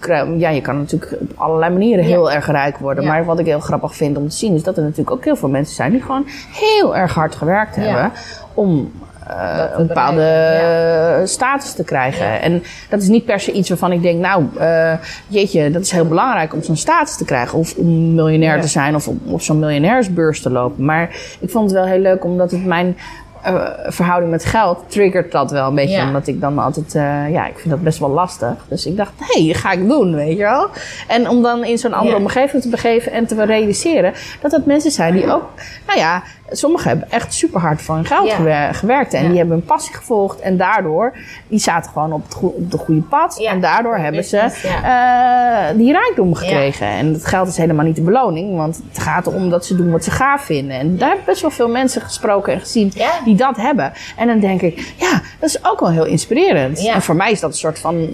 eh, 0.00 0.38
ja, 0.38 0.48
je 0.48 0.60
kan 0.60 0.78
natuurlijk 0.78 1.16
op 1.20 1.30
allerlei 1.34 1.72
manieren 1.72 2.04
heel 2.04 2.32
erg 2.32 2.46
rijk 2.50 2.78
worden. 2.78 3.04
Ja. 3.04 3.10
Maar 3.10 3.24
wat 3.24 3.38
ik 3.38 3.46
heel 3.46 3.60
grappig 3.60 3.96
vind 3.96 4.16
om 4.16 4.28
te 4.28 4.36
zien 4.36 4.54
is 4.54 4.62
dat 4.62 4.76
er 4.76 4.82
natuurlijk 4.82 5.10
ook 5.10 5.24
heel 5.24 5.36
veel 5.36 5.48
mensen 5.48 5.74
zijn 5.74 5.90
die 5.90 6.02
gewoon 6.02 6.24
heel 6.52 6.96
erg 6.96 7.14
hard 7.14 7.34
gewerkt 7.34 7.76
hebben 7.76 8.12
om 8.54 8.92
eh, 9.26 9.56
te 9.56 9.70
een 9.80 9.86
bepaalde 9.86 10.22
eh, 10.22 11.26
status 11.26 11.72
te 11.72 11.84
krijgen. 11.84 12.40
En 12.40 12.62
dat 12.88 13.02
is 13.02 13.08
niet 13.08 13.24
per 13.24 13.40
se 13.40 13.52
iets 13.52 13.68
waarvan 13.68 13.92
ik 13.92 14.02
denk, 14.02 14.20
nou, 14.20 14.44
eh, 14.58 14.92
jeetje, 15.28 15.70
dat 15.70 15.82
is 15.82 15.90
heel 15.90 16.08
belangrijk 16.08 16.54
om 16.54 16.62
zo'n 16.62 16.76
status 16.76 17.16
te 17.16 17.24
krijgen. 17.24 17.58
Of 17.58 17.76
om 17.76 18.14
miljonair 18.14 18.56
Ja. 18.56 18.60
te 18.60 18.68
zijn 18.68 18.94
of 18.94 19.08
om 19.08 19.20
op 19.26 19.40
zo'n 19.40 19.58
miljonairsbeurs 19.58 20.40
te 20.40 20.50
lopen. 20.50 20.84
Maar 20.84 21.08
ik 21.40 21.50
vond 21.50 21.70
het 21.70 21.80
wel 21.80 21.88
heel 21.88 22.00
leuk 22.00 22.24
omdat 22.24 22.50
het 22.50 22.64
mijn 22.64 22.96
eh, 23.44 23.64
verhouding 23.86 24.30
met 24.30 24.44
geld 24.44 24.78
triggert 24.86 25.32
dat 25.32 25.50
wel 25.50 25.68
een 25.68 25.74
beetje. 25.74 25.96
Ja. 25.96 26.06
Omdat 26.06 26.26
ik 26.26 26.40
dan 26.40 26.58
altijd, 26.58 26.94
eh, 26.94 27.30
ja, 27.30 27.46
ik 27.46 27.58
vind 27.58 27.70
dat 27.70 27.82
best 27.82 27.98
wel 27.98 28.08
lastig. 28.10 28.54
Dus 28.68 28.86
ik 28.86 28.96
dacht, 28.96 29.12
hé, 29.18 29.44
hey, 29.44 29.54
ga 29.54 29.72
ik 29.72 29.88
doen, 29.88 30.14
weet 30.14 30.36
je 30.36 30.42
wel. 30.42 30.68
En 31.08 31.28
om 31.28 31.42
dan 31.42 31.64
in 31.64 31.78
zo'n 31.78 31.92
andere 31.92 32.16
Ja. 32.16 32.20
omgeving 32.22 32.62
te 32.62 32.68
begeven 32.68 33.12
en 33.12 33.26
te 33.26 33.44
realiseren 33.44 34.12
dat 34.40 34.50
dat 34.50 34.66
mensen 34.66 34.90
zijn 34.90 35.14
die 35.14 35.32
ook, 35.32 35.44
nou 35.86 35.98
ja, 35.98 36.22
sommigen 36.50 36.88
hebben 36.88 37.10
echt 37.10 37.34
super 37.34 37.60
hard 37.60 37.82
voor 37.82 37.94
hun 37.94 38.04
geld 38.04 38.26
Ja. 38.44 38.72
gewerkt. 38.72 39.12
En 39.14 39.28
die 39.28 39.38
hebben 39.38 39.56
een 39.56 39.64
passie 39.64 39.94
gevolgd. 39.94 40.40
En 40.40 40.56
daardoor, 40.56 41.12
die 41.48 41.58
zaten 41.58 41.90
gewoon 41.92 42.12
op 42.12 42.22
het, 42.28 42.36
op 42.40 42.70
de 42.70 42.78
goede 42.78 43.00
pad. 43.00 43.38
En 43.44 43.60
daardoor 43.60 43.96
hebben 43.96 44.24
ze 44.24 44.38
eh, 44.38 45.76
die 45.76 45.92
rijkdom 45.92 46.34
gekregen. 46.34 46.86
En 46.86 47.12
dat 47.12 47.26
geld 47.26 47.48
is 47.48 47.56
helemaal 47.56 47.84
niet 47.84 47.96
de 47.96 48.02
beloning. 48.02 48.56
Want 48.56 48.80
het 48.92 49.02
gaat 49.02 49.26
erom 49.26 49.50
dat 49.50 49.64
ze 49.66 49.76
doen 49.76 49.90
wat 49.90 50.04
ze 50.04 50.10
gaaf 50.10 50.42
vinden. 50.42 50.78
En 50.78 50.96
daar 50.98 51.08
heb 51.08 51.18
ik 51.18 51.24
best 51.24 51.40
wel 51.40 51.50
veel 51.50 51.68
mensen 51.68 52.02
gesproken 52.02 52.52
en 52.52 52.60
gezien 52.60 52.90
Ja. 52.94 53.10
Die 53.36 53.46
dat 53.46 53.56
hebben. 53.56 53.92
En 54.16 54.26
dan 54.26 54.40
denk 54.40 54.60
ik, 54.62 54.94
ja, 54.96 55.20
dat 55.40 55.48
is 55.48 55.64
ook 55.64 55.80
wel 55.80 55.90
heel 55.90 56.06
inspirerend. 56.06 56.82
Ja. 56.82 56.94
En 56.94 57.02
voor 57.02 57.16
mij 57.16 57.30
is 57.30 57.40
dat 57.40 57.50
een 57.50 57.56
soort 57.56 57.78
van, 57.78 58.08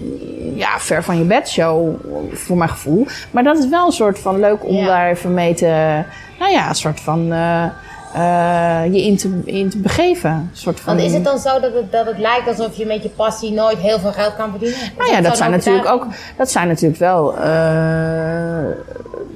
ja, 0.55 0.79
ver 0.79 1.03
van 1.03 1.17
je 1.17 1.23
bed 1.23 1.49
show, 1.49 1.95
voor 2.33 2.57
mijn 2.57 2.69
gevoel. 2.69 3.07
Maar 3.31 3.43
dat 3.43 3.57
is 3.57 3.67
wel 3.69 3.85
een 3.85 3.91
soort 3.91 4.19
van 4.19 4.39
leuk 4.39 4.65
om 4.65 4.75
Ja. 4.75 4.85
daar 4.85 5.09
even 5.09 5.33
mee 5.33 5.53
te, 5.53 6.01
nou 6.39 6.51
ja, 6.51 6.69
een 6.69 6.75
soort 6.75 6.99
van... 6.99 7.31
eh, 7.31 7.63
eh, 8.13 8.93
je 8.93 9.01
in 9.05 9.17
te, 9.17 9.41
in 9.45 9.69
te 9.69 9.77
begeven. 9.77 10.49
Soort 10.53 10.79
van, 10.79 10.95
Want 10.95 11.07
is 11.07 11.13
het 11.13 11.23
dan 11.23 11.39
zo 11.39 11.59
dat 11.59 11.73
het, 11.73 11.91
dat 11.91 12.05
het 12.05 12.17
lijkt 12.17 12.47
alsof 12.47 12.75
je 12.77 12.85
met 12.85 13.03
je 13.03 13.09
passie 13.09 13.51
nooit 13.51 13.77
heel 13.77 13.99
veel 13.99 14.11
geld 14.11 14.35
kan 14.35 14.49
verdienen? 14.49 14.77
Nou 14.97 15.11
ja, 15.11 15.21
dat 15.21 15.37
zijn 15.37 15.51
natuurlijk 15.51 15.87
ook, 15.87 16.05
dat 16.37 16.51
zijn 16.51 16.67
natuurlijk 16.67 16.99
wel 16.99 17.37
eh, 17.37 18.63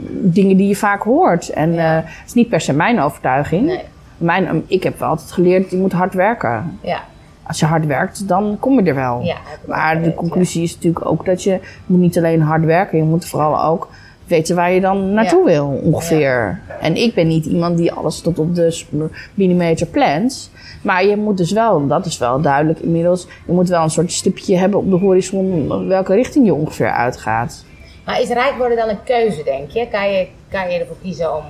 dingen 0.10 0.58
die 0.58 0.68
je 0.68 0.76
vaak 0.76 1.02
hoort. 1.04 1.50
En 1.50 1.74
Ja. 1.74 1.82
het 2.06 2.28
is 2.28 2.34
niet 2.34 2.50
per 2.50 2.62
se 2.62 2.74
mijn 2.74 3.02
overtuiging. 3.02 3.66
Nee. 3.66 3.82
Mijn, 4.18 4.64
ik 4.68 4.84
heb 4.84 5.00
wel 5.00 5.10
altijd 5.10 5.32
geleerd, 5.32 5.72
je 5.72 5.78
moet 5.78 5.92
hard 5.92 6.14
werken. 6.14 6.80
Ja, 6.82 7.04
Als 7.44 7.60
je 7.60 7.66
hard 7.66 7.86
werkt, 7.86 8.28
dan 8.28 8.58
kom 8.60 8.80
je 8.80 8.90
er 8.90 8.96
wel. 8.96 9.22
Ja, 9.22 9.38
maar 9.68 10.02
de 10.02 10.14
conclusie 10.14 10.64
is 10.64 10.76
natuurlijk 10.76 11.06
ook 11.06 11.26
dat 11.26 11.44
je 11.44 11.60
moet 11.86 12.00
niet 12.00 12.18
alleen 12.18 12.42
hard 12.42 12.66
werken, 12.66 12.98
je 12.98 13.04
moet 13.04 13.26
vooral 13.26 13.64
ook 13.64 13.88
weten 14.28 14.56
waar 14.56 14.72
je 14.72 14.82
dan 14.82 15.14
naartoe 15.14 15.46
wil, 15.46 15.80
ongeveer. 15.84 16.60
En 16.82 16.96
ik 16.96 17.14
ben 17.14 17.28
niet 17.28 17.46
iemand 17.46 17.78
die 17.78 17.92
alles 17.92 18.22
tot 18.22 18.40
op 18.40 18.56
de 18.56 18.86
millimeter 19.34 19.88
plant. 19.88 20.52
Maar 20.82 21.06
je 21.06 21.18
moet 21.18 21.38
dus 21.38 21.52
wel, 21.52 21.88
dat 21.88 22.06
is 22.06 22.18
wel 22.18 22.42
duidelijk 22.42 22.80
inmiddels, 22.80 23.28
je 23.46 23.54
moet 23.54 23.70
wel 23.70 23.84
een 23.84 23.90
soort 23.90 24.12
stipje 24.12 24.58
hebben 24.58 24.80
op 24.80 24.90
de 24.90 24.96
horizon 24.96 25.88
welke 25.88 26.14
richting 26.14 26.46
je 26.46 26.54
ongeveer 26.54 26.92
uitgaat. 26.92 27.64
maar 28.06 28.22
is 28.22 28.28
rijk 28.28 28.54
worden 28.58 28.78
dan 28.78 28.90
een 28.90 29.04
keuze, 29.04 29.44
denk 29.44 29.70
je? 29.70 29.88
Kan 29.92 30.12
je, 30.12 30.28
kan 30.50 30.70
je 30.72 30.80
ervoor 30.80 30.98
kiezen 31.02 31.36
om... 31.36 31.44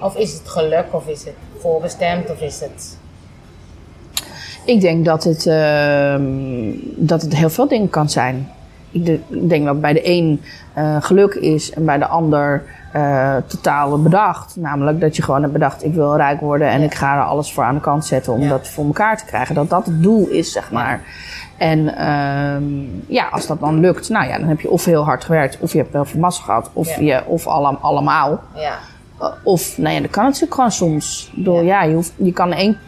Of 0.00 0.16
is 0.16 0.32
het 0.32 0.48
geluk, 0.48 0.84
of 0.90 1.08
is 1.08 1.24
het 1.24 1.34
voorbestemd, 1.60 2.30
of 2.30 2.40
is 2.40 2.60
het... 2.60 2.96
Ik 4.64 4.80
denk 4.80 5.04
dat 5.04 5.24
het, 5.24 5.46
ehm, 5.46 6.22
dat 6.96 7.22
het 7.22 7.36
heel 7.36 7.50
veel 7.50 7.68
dingen 7.68 7.90
kan 7.90 8.08
zijn. 8.10 8.48
Ik, 8.90 9.06
de- 9.06 9.20
ik 9.28 9.48
denk 9.48 9.64
dat 9.64 9.80
bij 9.80 9.92
de 9.92 10.08
een 10.08 10.42
eh, 10.74 10.96
geluk 11.00 11.34
is 11.34 11.72
en 11.72 11.84
bij 11.84 11.98
de 11.98 12.06
ander 12.06 12.64
eh, 12.92 13.36
totaal 13.46 14.02
bedacht. 14.02 14.56
Namelijk 14.56 15.00
dat 15.00 15.16
je 15.16 15.22
gewoon 15.22 15.40
hebt 15.40 15.52
bedacht, 15.52 15.84
ik 15.84 15.94
wil 15.94 16.16
rijk 16.16 16.40
worden 16.40 16.68
en 16.68 16.78
Ja. 16.80 16.86
ik 16.86 16.94
ga 16.94 17.16
er 17.16 17.22
alles 17.22 17.52
voor 17.52 17.64
aan 17.64 17.74
de 17.74 17.80
kant 17.80 18.06
zetten 18.06 18.32
om 18.32 18.40
Ja. 18.40 18.48
dat 18.48 18.68
voor 18.68 18.84
elkaar 18.86 19.16
te 19.18 19.24
krijgen. 19.24 19.54
Dat 19.54 19.70
dat 19.70 19.86
het 19.86 20.02
doel 20.02 20.26
is, 20.28 20.52
zeg 20.52 20.70
maar. 20.72 21.00
En 21.56 21.96
ehm, 21.96 22.64
ja, 23.06 23.28
als 23.30 23.46
dat 23.46 23.60
dan 23.60 23.80
lukt, 23.80 24.08
nou 24.08 24.26
ja, 24.28 24.38
dan 24.38 24.48
heb 24.48 24.60
je 24.60 24.70
of 24.70 24.84
heel 24.84 25.04
hard 25.04 25.24
gewerkt, 25.24 25.58
of 25.60 25.72
je 25.72 25.78
hebt 25.78 25.92
heel 25.92 26.04
veel 26.04 26.20
massa 26.20 26.42
gehad, 26.42 26.70
of, 26.72 26.96
Ja. 27.00 27.00
je, 27.16 27.22
of 27.26 27.46
alle, 27.46 27.76
allemaal. 27.80 28.40
Ja, 28.54 28.74
Of, 29.42 29.78
nou 29.78 29.94
ja, 29.94 30.00
dat 30.00 30.10
kan 30.10 30.24
natuurlijk 30.24 30.54
gewoon 30.54 30.70
soms. 30.72 31.26
Ik 31.30 31.36
bedoel, 31.36 31.60
ja, 31.62 31.82
je, 31.82 31.94
hoeft, 31.94 32.12
je, 32.16 32.32
kan 32.32 32.52
één, 32.52 32.78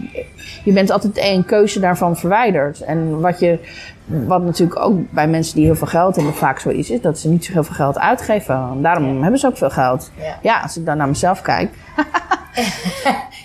je 0.65 0.73
bent 0.73 0.91
altijd 0.91 1.17
één 1.19 1.45
keuze 1.45 1.81
daarvan 1.81 2.17
verwijderd. 2.17 2.81
En 2.81 3.21
wat, 3.21 3.41
je, 3.41 3.59
wat 4.07 4.43
natuurlijk 4.43 4.81
ook 4.85 5.11
bij 5.13 5.29
mensen 5.29 5.55
die 5.55 5.65
heel 5.65 5.75
veel 5.77 5.87
geld 5.87 6.17
hebben 6.17 6.35
vaak 6.35 6.59
zo 6.61 6.69
is, 6.69 6.91
is 6.91 7.01
dat 7.01 7.19
ze 7.19 7.29
niet 7.29 7.45
zo 7.45 7.53
heel 7.53 7.65
veel 7.65 7.75
geld 7.75 7.99
uitgeven. 7.99 8.55
En 8.55 8.83
daarom 8.83 9.23
hebben 9.23 9.41
ze 9.41 9.47
ook 9.47 9.57
veel 9.57 9.71
geld. 9.71 10.11
Ja. 10.21 10.39
Ja, 10.43 10.61
als 10.61 10.77
ik 10.77 10.87
dan 10.87 10.97
naar 10.97 11.09
mezelf 11.09 11.41
kijk. 11.43 11.71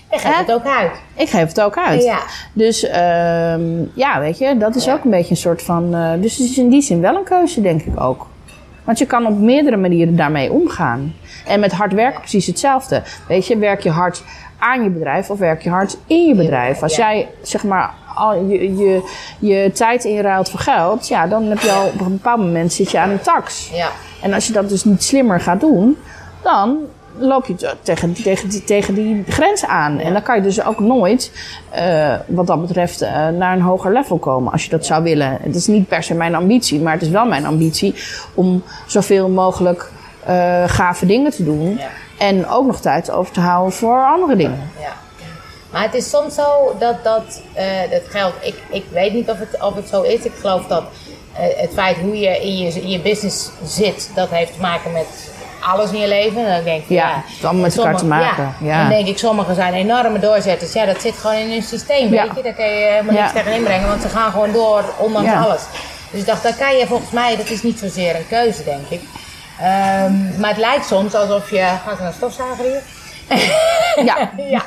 Geeft 0.10 0.24
Hè? 0.24 0.34
het 0.34 0.52
ook 0.52 0.66
uit. 0.66 0.92
Ik 1.16 1.30
geef 1.30 1.48
het 1.48 1.62
ook 1.62 1.78
uit. 1.78 2.04
Ja. 2.04 2.20
Dus 2.54 2.84
ehm, 2.84 3.62
ja, 3.94 4.20
weet 4.20 4.38
je, 4.38 4.58
dat 4.58 4.76
is 4.76 4.86
Ja. 4.86 4.94
ook 4.94 5.04
een 5.04 5.10
beetje 5.12 5.32
een 5.32 5.38
soort 5.38 5.62
van. 5.62 5.96
eh, 5.96 6.12
dus 6.22 6.38
het 6.38 6.50
is 6.50 6.58
in 6.58 6.70
die 6.70 6.82
zin 6.82 7.02
wel 7.02 7.16
een 7.16 7.24
keuze, 7.24 7.62
denk 7.62 7.82
ik 7.82 8.00
ook. 8.02 8.28
Want 8.84 8.98
je 8.98 9.06
kan 9.06 9.26
op 9.26 9.40
meerdere 9.40 9.78
manieren 9.78 10.16
daarmee 10.16 10.52
omgaan. 10.52 11.14
En 11.46 11.60
met 11.60 11.72
hard 11.72 11.94
werken 11.94 12.20
precies 12.20 12.46
hetzelfde. 12.46 13.02
Weet 13.28 13.48
je, 13.48 13.58
werk 13.58 13.82
je 13.82 13.90
hard 13.90 14.24
aan 14.60 14.84
je 14.84 14.90
bedrijf 14.90 15.30
of 15.30 15.40
werk 15.40 15.62
je 15.62 15.70
hard 15.70 15.98
in 16.08 16.28
je 16.28 16.36
bedrijf? 16.36 16.84
Als 16.84 16.96
jij 16.96 17.28
zeg 17.42 17.64
maar 17.64 17.94
al 18.16 18.36
je, 18.36 18.76
je, 18.78 19.02
je 19.40 19.72
tijd 19.74 20.04
inruilt 20.04 20.50
voor 20.50 20.60
geld, 20.60 21.08
ja, 21.08 21.28
dan 21.28 21.44
heb 21.44 21.60
je 21.60 21.72
al 21.72 21.86
op 21.86 22.00
een 22.00 22.12
bepaald 22.12 22.40
moment 22.40 22.74
zit 22.74 22.92
je 22.92 23.00
aan 23.00 23.10
een 23.10 23.22
tax. 23.22 23.70
Ja. 23.74 23.90
En 24.22 24.34
als 24.34 24.48
je 24.48 24.54
dat 24.54 24.70
dus 24.70 24.84
niet 24.84 25.04
slimmer 25.04 25.40
gaat 25.42 25.60
doen, 25.60 25.98
dan 26.44 26.78
loop 27.18 27.46
je 27.46 27.56
te- 27.56 27.74
tegen, 27.82 28.14
tegen, 28.14 28.50
die- 28.50 28.64
tegen 28.64 28.94
die 28.94 29.24
grens 29.30 29.66
aan. 29.66 30.00
En 30.00 30.14
dan 30.14 30.22
kan 30.22 30.36
je 30.36 30.42
dus 30.42 30.64
ook 30.66 30.80
nooit, 30.80 31.32
eh, 31.70 32.14
wat 32.28 32.48
dat 32.48 32.62
betreft, 32.62 33.02
eh, 33.02 33.28
naar 33.28 33.54
een 33.56 33.62
hoger 33.62 33.94
level 33.94 34.18
komen 34.18 34.52
als 34.52 34.64
je 34.64 34.70
dat 34.70 34.86
zou 34.86 35.04
willen. 35.04 35.38
Het 35.42 35.56
is 35.56 35.68
niet 35.68 35.88
per 35.88 36.04
se 36.04 36.14
mijn 36.14 36.36
ambitie, 36.36 36.82
maar 36.82 36.94
het 36.94 37.02
is 37.02 37.10
wel 37.10 37.26
mijn 37.26 37.46
ambitie 37.46 37.96
om 38.34 38.64
zoveel 38.88 39.30
mogelijk 39.30 39.92
eh, 40.26 40.64
gave 40.68 41.06
dingen 41.06 41.32
te 41.32 41.44
doen. 41.44 41.78
Ja. 41.78 41.88
En 42.18 42.48
ook 42.48 42.66
nog 42.66 42.80
tijd 42.80 43.12
over 43.12 43.34
te 43.34 43.40
houden 43.40 43.74
voor 43.74 44.06
andere 44.06 44.36
dingen. 44.36 44.70
Ja. 44.80 44.94
Maar 45.72 45.84
het 45.84 45.94
is 45.94 46.10
soms 46.10 46.36
zo 46.36 46.76
dat 46.80 47.04
dat, 47.04 47.42
eh, 47.54 47.66
dat 47.92 48.02
geld, 48.10 48.34
ik, 48.42 48.56
ik 48.70 48.86
weet 48.92 49.14
niet 49.14 49.30
of 49.30 49.40
het, 49.40 49.62
of 49.62 49.76
het 49.76 49.88
zo 49.90 50.02
is. 50.02 50.24
Ik 50.24 50.32
geloof 50.40 50.68
dat 50.68 50.84
eh, 51.34 51.44
het 51.62 51.72
feit 51.74 51.98
hoe 51.98 52.20
je 52.20 52.42
in, 52.42 52.58
je 52.58 52.82
in 52.82 52.90
je 52.90 53.00
business 53.00 53.50
zit, 53.64 54.10
dat 54.16 54.30
heeft 54.30 54.54
te 54.54 54.62
maken 54.62 54.92
met 54.92 55.32
alles 55.60 55.92
in 55.92 56.00
je 56.00 56.08
leven. 56.08 56.46
En 56.46 56.56
dan 56.56 56.64
denk 56.64 56.84
ik, 56.84 56.90
Ja, 56.90 57.08
ja, 57.10 57.24
het 57.26 57.46
allemaal 57.46 57.62
met 57.62 57.78
elkaar 57.78 57.98
te 57.98 58.06
maken, 58.06 58.56
ja. 58.62 58.80
Dan 58.80 58.90
denk 58.90 59.08
ik, 59.08 59.18
sommigen 59.18 59.56
zijn 59.56 59.74
enorme 59.74 60.20
doorzetters. 60.20 60.74
Ja, 60.74 60.86
dat 60.86 61.02
zit 61.02 61.14
gewoon 61.14 61.36
in 61.36 61.50
hun 61.52 61.64
systeem, 61.64 62.14
Ja. 62.14 62.24
weet 62.24 62.36
je. 62.36 62.42
Daar 62.44 62.54
kun 62.54 62.66
je 62.66 62.86
helemaal 62.86 63.14
niks 63.14 63.32
tegen 63.32 63.54
inbrengen, 63.54 63.88
want 63.88 64.02
ze 64.02 64.10
gaan 64.10 64.32
gewoon 64.32 64.52
door, 64.52 64.84
ondanks 64.98 65.32
alles. 65.34 65.62
Dus 66.12 66.20
ik 66.20 66.26
dacht, 66.26 66.44
daar 66.44 66.56
kan 66.56 66.78
je 66.78 66.88
volgens 66.88 67.12
mij, 67.12 67.36
dat 67.38 67.50
is 67.50 67.64
niet 67.64 67.80
zozeer 67.80 68.16
een 68.16 68.28
keuze, 68.28 68.64
denk 68.64 68.90
ik. 68.90 69.02
Ehm, 69.60 70.40
maar 70.40 70.50
het 70.50 70.58
lijkt 70.60 70.86
soms 70.86 71.14
alsof 71.14 71.50
je... 71.50 71.58
Gaat 71.58 71.92
er 71.92 71.98
naar 72.00 72.08
een 72.08 72.14
stofzuiger 72.14 72.66
hier? 72.66 72.82
Ja, 74.06 74.32
ja. 74.56 74.64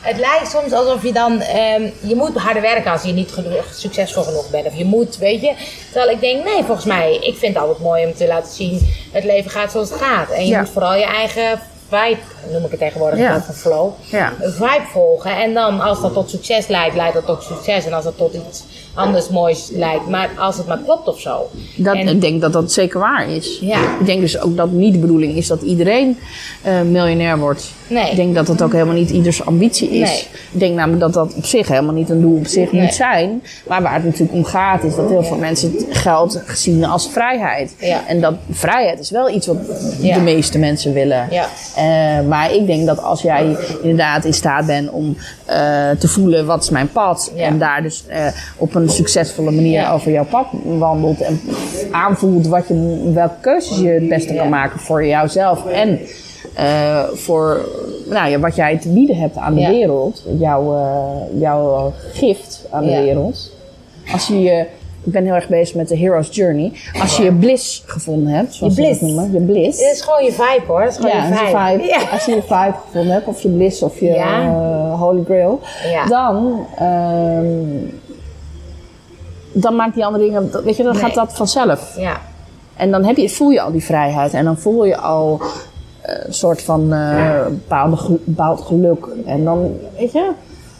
Het 0.00 0.18
lijkt 0.18 0.50
soms 0.50 0.72
alsof 0.72 1.02
je 1.02 1.12
dan, 1.12 1.40
ehm, 1.40 1.82
je 2.00 2.14
moet 2.16 2.36
harder 2.36 2.62
werken 2.62 2.90
als 2.92 3.02
je 3.02 3.12
niet 3.12 3.30
genoeg- 3.32 3.74
succesvol 3.74 4.22
genoeg 4.22 4.50
bent. 4.50 4.66
Of 4.66 4.74
je 4.76 4.84
moet, 4.84 5.16
weet 5.16 5.40
je. 5.40 5.52
Terwijl 5.92 6.10
ik 6.14 6.20
denk, 6.20 6.44
nee, 6.44 6.62
volgens 6.64 6.86
mij, 6.86 7.14
ik 7.14 7.36
vind 7.36 7.54
het 7.54 7.62
altijd 7.62 7.78
mooi 7.82 8.06
om 8.06 8.14
te 8.14 8.26
laten 8.26 8.52
zien, 8.52 8.94
het 9.12 9.24
leven 9.24 9.50
gaat 9.50 9.70
zoals 9.70 9.90
het 9.90 10.00
gaat. 10.02 10.30
En 10.30 10.42
je 10.44 10.50
Ja. 10.50 10.60
moet 10.60 10.70
vooral 10.70 10.94
je 10.94 11.04
eigen 11.06 11.60
vibe, 11.88 12.18
noem 12.52 12.64
ik 12.64 12.70
het 12.70 12.80
tegenwoordig, 12.80 13.18
Ja. 13.18 13.42
van 13.42 13.54
flow, 13.54 13.90
Ja. 14.10 14.32
een 14.40 14.52
vibe 14.52 14.84
volgen. 14.92 15.36
En 15.42 15.54
dan, 15.54 15.80
als 15.80 16.00
dat 16.00 16.12
tot 16.12 16.30
succes 16.30 16.66
leidt, 16.66 16.96
leidt 16.96 17.14
dat 17.14 17.26
tot 17.26 17.42
succes. 17.42 17.86
En 17.86 17.92
als 17.92 18.04
dat 18.04 18.16
tot 18.16 18.34
iets 18.34 18.64
anders 18.94 19.28
moois 19.28 19.68
leidt, 19.72 20.08
maar 20.08 20.30
als 20.38 20.56
het 20.56 20.66
maar 20.66 20.78
klopt 20.84 21.08
of 21.08 21.20
zo. 21.20 21.48
Dat, 21.76 21.94
En- 21.94 22.08
ik 22.08 22.20
denk 22.20 22.40
dat 22.40 22.52
dat 22.52 22.72
zeker 22.72 23.00
waar 23.00 23.28
is. 23.30 23.58
Ja. 23.60 23.78
Ik 24.00 24.06
denk 24.06 24.20
dus 24.20 24.40
ook 24.40 24.56
dat 24.56 24.70
niet 24.70 24.92
de 24.92 24.98
bedoeling 24.98 25.36
is 25.36 25.46
dat 25.46 25.62
iedereen 25.62 26.18
eh, 26.62 26.80
miljonair 26.80 27.38
wordt. 27.38 27.70
Nee. 27.88 28.10
Ik 28.10 28.16
denk 28.16 28.34
dat 28.34 28.46
dat 28.46 28.62
ook 28.62 28.72
helemaal 28.72 28.94
niet 28.94 29.10
ieders 29.10 29.44
ambitie 29.46 29.88
is. 29.90 30.08
Nee. 30.10 30.26
Ik 30.52 30.58
denk 30.60 30.74
namelijk 30.74 31.00
dat 31.00 31.12
dat 31.12 31.34
op 31.34 31.44
zich 31.44 31.68
helemaal 31.68 31.94
niet 31.94 32.10
een 32.10 32.20
doel 32.20 32.36
op 32.36 32.46
zich 32.46 32.72
Nee. 32.72 32.82
moet 32.82 32.94
zijn. 32.94 33.42
Maar 33.68 33.82
waar 33.82 33.94
het 33.94 34.04
natuurlijk 34.04 34.32
om 34.32 34.44
gaat 34.44 34.84
is 34.84 34.94
dat 34.94 35.08
heel 35.08 35.22
veel 35.22 35.36
mensen 35.36 35.74
geld 35.90 36.42
zien 36.54 36.84
als 36.84 37.08
vrijheid. 37.10 37.74
Ja. 37.80 38.00
En 38.06 38.20
dat 38.20 38.34
vrijheid 38.50 38.98
is 38.98 39.10
wel 39.10 39.30
iets 39.30 39.46
wat 39.46 39.56
de 40.00 40.20
meeste 40.22 40.58
mensen 40.58 40.92
willen. 40.92 41.28
Ja. 41.30 41.48
Eh, 41.76 42.20
maar 42.28 42.52
ik 42.52 42.66
denk 42.66 42.86
dat 42.86 43.02
als 43.02 43.22
jij 43.22 43.56
inderdaad 43.82 44.24
in 44.24 44.34
staat 44.34 44.66
bent 44.66 44.90
om 44.90 45.16
eh, 45.44 45.90
te 45.90 46.08
voelen 46.08 46.46
wat 46.46 46.62
is 46.62 46.70
mijn 46.70 46.92
pad. 46.92 47.32
Ja. 47.34 47.44
En 47.44 47.58
daar 47.58 47.82
dus 47.82 48.04
eh, 48.06 48.26
op 48.56 48.74
een 48.74 48.88
succesvolle 48.88 49.50
manier 49.50 49.80
Ja. 49.80 49.92
over 49.92 50.12
jouw 50.12 50.24
pad 50.24 50.46
wandelt. 50.64 51.20
En 51.20 51.40
aanvoelt 51.90 52.46
wat 52.46 52.68
je, 52.68 53.10
welke 53.14 53.34
keuzes 53.40 53.78
je 53.78 53.88
het 53.88 54.08
beste 54.08 54.32
Ja. 54.34 54.40
kan 54.40 54.48
maken 54.48 54.80
voor 54.80 55.06
jouzelf. 55.06 55.66
En 55.66 56.00
voor 57.14 57.68
nou, 58.10 58.30
ja, 58.30 58.38
wat 58.38 58.56
jij 58.56 58.78
te 58.78 58.88
bieden 58.88 59.16
hebt 59.16 59.36
aan 59.36 59.54
de 59.54 59.66
wereld. 59.66 60.24
Jouw, 60.38 60.76
jouw 61.38 61.92
gift 62.12 62.64
aan 62.70 62.84
de 62.84 63.00
wereld. 63.02 63.52
Als 64.12 64.26
je 64.26 64.40
je... 64.40 64.66
Ik 65.06 65.12
ben 65.12 65.24
heel 65.24 65.34
erg 65.34 65.48
bezig 65.48 65.74
met 65.74 65.88
de 65.88 65.96
Hero's 65.96 66.28
Journey. 66.30 66.72
Als 67.00 67.16
je 67.16 67.22
je 67.22 67.32
bliss 67.32 67.82
gevonden 67.86 68.32
hebt, 68.32 68.54
zoals 68.54 68.74
Je 68.74 68.82
bliss. 68.82 69.00
noemen. 69.00 69.32
Je 69.32 69.40
bliss. 69.40 69.80
Het 69.84 69.92
is 69.94 70.00
gewoon 70.00 70.24
je 70.24 70.32
vibe 70.32 70.66
hoor. 70.66 70.82
Is 70.82 70.96
gewoon 70.96 71.10
Ja, 71.10 71.26
je 71.28 71.34
vibe. 71.34 71.46
vibe. 71.58 71.84
Ja. 71.84 72.00
Als 72.10 72.24
je 72.24 72.34
je 72.34 72.42
vibe 72.42 72.74
gevonden 72.86 73.12
hebt, 73.12 73.26
of 73.26 73.40
je 73.40 73.48
bliss 73.48 73.82
of 73.82 74.00
je 74.00 74.06
Ja. 74.06 74.42
eh, 74.42 75.00
holy 75.00 75.24
grail, 75.24 75.60
dan, 76.08 76.66
ehm, 76.78 77.46
dan 79.52 79.76
maakt 79.76 79.94
die 79.94 80.04
andere 80.04 80.24
dingen, 80.24 80.50
weet 80.64 80.76
je, 80.76 80.82
dan 80.82 80.92
Nee. 80.92 81.02
gaat 81.02 81.14
dat 81.14 81.32
vanzelf. 81.36 81.94
Ja. 81.98 82.20
En 82.76 82.90
dan 82.90 83.04
heb 83.04 83.16
je, 83.16 83.28
voel 83.28 83.50
je 83.50 83.60
al 83.60 83.72
die 83.72 83.84
vrijheid 83.84 84.32
en 84.34 84.44
dan 84.44 84.58
voel 84.58 84.84
je 84.84 84.96
al 84.96 85.40
eh, 86.00 86.14
een 86.26 86.34
soort 86.34 86.62
van 86.62 86.92
eh, 86.92 87.44
bepaalde 87.44 87.96
bepaald 88.24 88.60
geluk. 88.60 89.06
En 89.26 89.44
dan, 89.44 89.76
weet 89.98 90.12
je, 90.12 90.30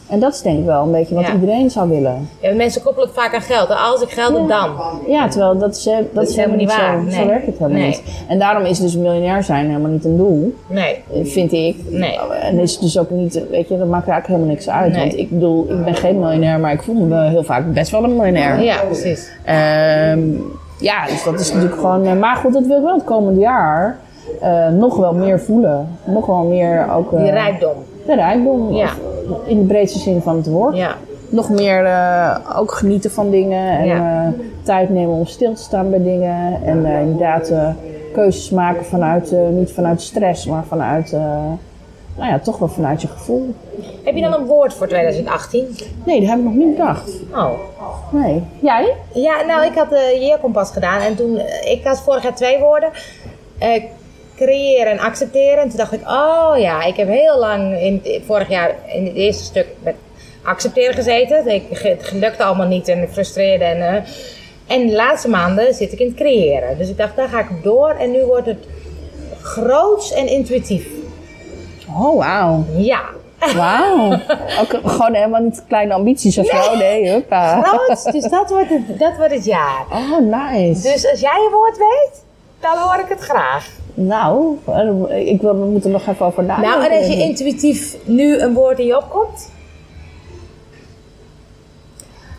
en 0.09 0.19
dat 0.19 0.33
is 0.33 0.41
denk 0.41 0.59
ik 0.59 0.65
wel 0.65 0.83
een 0.83 0.91
beetje 0.91 1.15
wat 1.15 1.25
Ja. 1.27 1.33
iedereen 1.33 1.69
zou 1.71 1.89
willen. 1.89 2.29
Ja, 2.41 2.53
mensen 2.53 2.81
koppelen 2.81 3.07
het 3.07 3.17
vaak 3.17 3.33
aan 3.35 3.41
geld. 3.41 3.69
Als 3.91 4.01
ik 4.01 4.09
geld 4.09 4.37
heb, 4.37 4.47
dan. 4.47 4.71
Ja, 5.07 5.27
terwijl 5.27 5.57
dat 5.57 5.75
is, 5.75 5.87
eh, 5.87 5.95
dat 6.13 6.29
is 6.29 6.35
helemaal 6.35 6.57
niet 6.57 6.75
waar. 6.77 6.97
zo. 6.99 7.03
Nee. 7.03 7.13
Zo 7.13 7.25
werkt 7.27 7.45
het 7.45 7.57
helemaal 7.57 7.79
Nee. 7.79 7.87
niet. 7.87 8.03
En 8.27 8.39
daarom 8.39 8.63
is 8.63 8.79
dus 8.79 8.95
miljonair 8.97 9.43
zijn 9.43 9.67
helemaal 9.67 9.91
niet 9.91 10.05
een 10.05 10.17
doel. 10.17 10.53
Nee. 10.67 11.03
vind 11.23 11.51
ik. 11.51 11.75
Nee. 11.89 12.19
En 12.41 12.59
is 12.59 12.79
dus 12.79 12.99
ook 12.99 13.09
niet, 13.09 13.41
weet 13.49 13.67
je, 13.67 13.77
dat 13.77 13.87
maakt 13.87 14.07
er 14.07 14.11
eigenlijk 14.11 14.27
helemaal 14.27 14.47
niks 14.49 14.69
uit. 14.69 14.91
Nee. 14.91 15.01
Want 15.01 15.17
ik 15.17 15.29
bedoel, 15.29 15.65
ik 15.69 15.83
ben 15.83 15.95
geen 15.95 16.19
miljonair, 16.19 16.59
maar 16.59 16.71
ik 16.73 16.81
voel 16.83 16.95
me 17.05 17.21
heel 17.29 17.43
vaak 17.43 17.73
best 17.73 17.91
wel 17.91 18.03
een 18.03 18.15
miljonair. 18.15 18.59
Ja, 18.63 18.77
precies. 18.85 19.29
Ehm, 19.45 20.19
ja, 20.79 21.05
dus 21.05 21.23
dat 21.23 21.39
is 21.39 21.53
natuurlijk 21.53 21.79
gewoon. 21.81 22.05
eh, 22.05 22.13
Maar 22.13 22.35
goed, 22.35 22.53
dat 22.53 22.65
wil 22.65 22.77
ik 22.77 22.83
wel 22.83 22.93
het 22.93 23.03
komende 23.03 23.39
jaar 23.39 23.97
eh, 24.41 24.67
nog 24.69 24.97
wel 24.97 25.13
meer 25.13 25.39
voelen. 25.39 25.87
Nog 26.03 26.25
wel 26.25 26.43
meer 26.43 26.87
ook. 26.95 27.13
eh, 27.13 27.21
Die 27.21 27.31
rijkdom. 27.31 27.73
De 28.05 28.15
rijkdom. 28.15 28.73
Ja. 28.75 28.83
of 28.85 29.16
In 29.45 29.59
de 29.59 29.65
breedste 29.65 29.99
zin 29.99 30.21
van 30.21 30.35
het 30.35 30.47
woord. 30.47 30.75
Ja. 30.75 30.95
Nog 31.29 31.49
meer 31.49 31.85
eh, 31.85 32.35
ook 32.57 32.71
genieten 32.71 33.11
van 33.11 33.29
dingen. 33.29 33.77
En 33.79 33.85
Ja. 33.85 34.23
eh, 34.25 34.31
tijd 34.63 34.89
nemen 34.89 35.15
om 35.15 35.25
stil 35.25 35.53
te 35.53 35.61
staan 35.61 35.89
bij 35.89 36.03
dingen. 36.03 36.63
En 36.63 36.85
eh, 36.85 37.01
inderdaad 37.01 37.51
keuzes 38.13 38.49
maken 38.49 38.85
vanuit, 38.85 39.31
niet 39.51 39.71
vanuit 39.71 40.01
stress, 40.01 40.45
maar 40.45 40.63
vanuit, 40.63 41.11
nou 42.17 42.29
ja, 42.31 42.39
toch 42.39 42.57
wel 42.57 42.67
vanuit 42.67 43.01
je 43.01 43.07
gevoel. 43.07 43.53
Heb 44.03 44.15
je 44.15 44.21
dan 44.21 44.33
een 44.33 44.45
woord 44.45 44.73
voor 44.73 44.87
2018? 44.87 45.75
Nee, 46.05 46.19
dat 46.19 46.29
heb 46.29 46.37
ik 46.37 46.43
nog 46.43 46.53
niet 46.53 46.75
bedacht. 46.77 47.11
Oh. 47.35 47.49
Nee. 48.11 48.43
Jij? 48.61 48.93
Ja, 49.13 49.41
nou, 49.47 49.65
ik 49.65 49.75
had 49.75 49.89
de 49.89 50.17
Jeerkompas 50.19 50.71
gedaan 50.71 51.01
en 51.01 51.15
toen, 51.15 51.39
ik 51.65 51.81
had 51.83 52.01
vorig 52.01 52.23
jaar 52.23 52.35
twee 52.35 52.59
woorden. 52.59 52.89
Creëren 54.37 54.91
en 54.91 54.99
accepteren. 54.99 55.57
En 55.57 55.69
toen 55.69 55.77
dacht 55.77 55.93
ik, 55.93 56.01
oh 56.07 56.53
ja, 56.57 56.83
ik 56.83 56.95
heb 56.95 57.07
heel 57.07 57.37
lang 57.39 57.79
in 57.79 58.01
vorig 58.25 58.49
jaar 58.49 58.75
in 58.87 59.05
het 59.05 59.15
eerste 59.15 59.43
stuk 59.43 59.67
met 59.83 59.95
accepteren 60.47 60.93
gezeten. 60.93 61.47
Ik, 61.47 61.63
het 61.69 62.11
lukte 62.11 62.43
allemaal 62.43 62.67
niet 62.67 62.87
en 62.87 63.01
ik 63.01 63.09
frustreerde. 63.09 63.63
En, 63.63 63.81
eh, 63.81 64.03
en 64.67 64.87
de 64.87 64.95
laatste 64.95 65.29
maanden 65.29 65.73
zit 65.73 65.91
ik 65.91 65.99
in 65.99 66.07
het 66.07 66.15
creëren. 66.15 66.77
Dus 66.77 66.89
ik 66.89 66.97
dacht, 66.97 67.15
daar 67.15 67.29
ga 67.29 67.39
ik 67.39 67.63
door. 67.63 67.89
En 67.89 68.11
nu 68.11 68.25
wordt 68.25 68.45
het 68.45 68.65
groots 69.41 70.13
en 70.13 70.27
intuïtief. 70.27 70.87
Oh, 71.89 72.17
wauw. 72.17 72.65
Ja. 72.77 73.01
Wauw. 73.55 74.11
Ook 74.61 74.79
gewoon 74.83 75.13
helemaal 75.13 75.41
niet 75.41 75.63
kleine 75.67 75.93
ambities 75.93 76.37
of 76.37 76.45
zo. 76.45 76.75
Nee, 76.75 77.09
huppa. 77.09 77.61
Groots, 77.61 78.03
dus 78.03 78.23
dat 78.23 78.49
wordt 78.49 78.69
het, 78.69 78.99
dat 78.99 79.17
wordt 79.17 79.33
het 79.33 79.45
jaar. 79.45 79.85
Oh, 79.91 80.19
nice. 80.19 80.81
Dus 80.81 81.09
als 81.09 81.19
jij 81.19 81.41
een 81.45 81.51
woord 81.51 81.77
weet, 81.77 82.23
dan 82.59 82.77
hoor 82.77 82.99
ik 82.99 83.09
het 83.09 83.19
graag. 83.19 83.69
Nou, 83.99 84.57
eh, 84.65 85.27
ik 85.27 85.41
wil, 85.41 85.59
we 85.59 85.65
moeten 85.65 85.89
er 85.89 85.97
nog 85.97 86.07
even 86.07 86.25
over 86.25 86.43
nadenken. 86.43 86.79
Nou, 86.79 86.91
en 86.91 86.97
als 86.97 87.07
je 87.07 87.23
intuïtief 87.23 87.97
nu 88.05 88.39
een 88.39 88.53
woord 88.53 88.79
in 88.79 88.85
je 88.85 88.97
opkomt? 88.97 89.51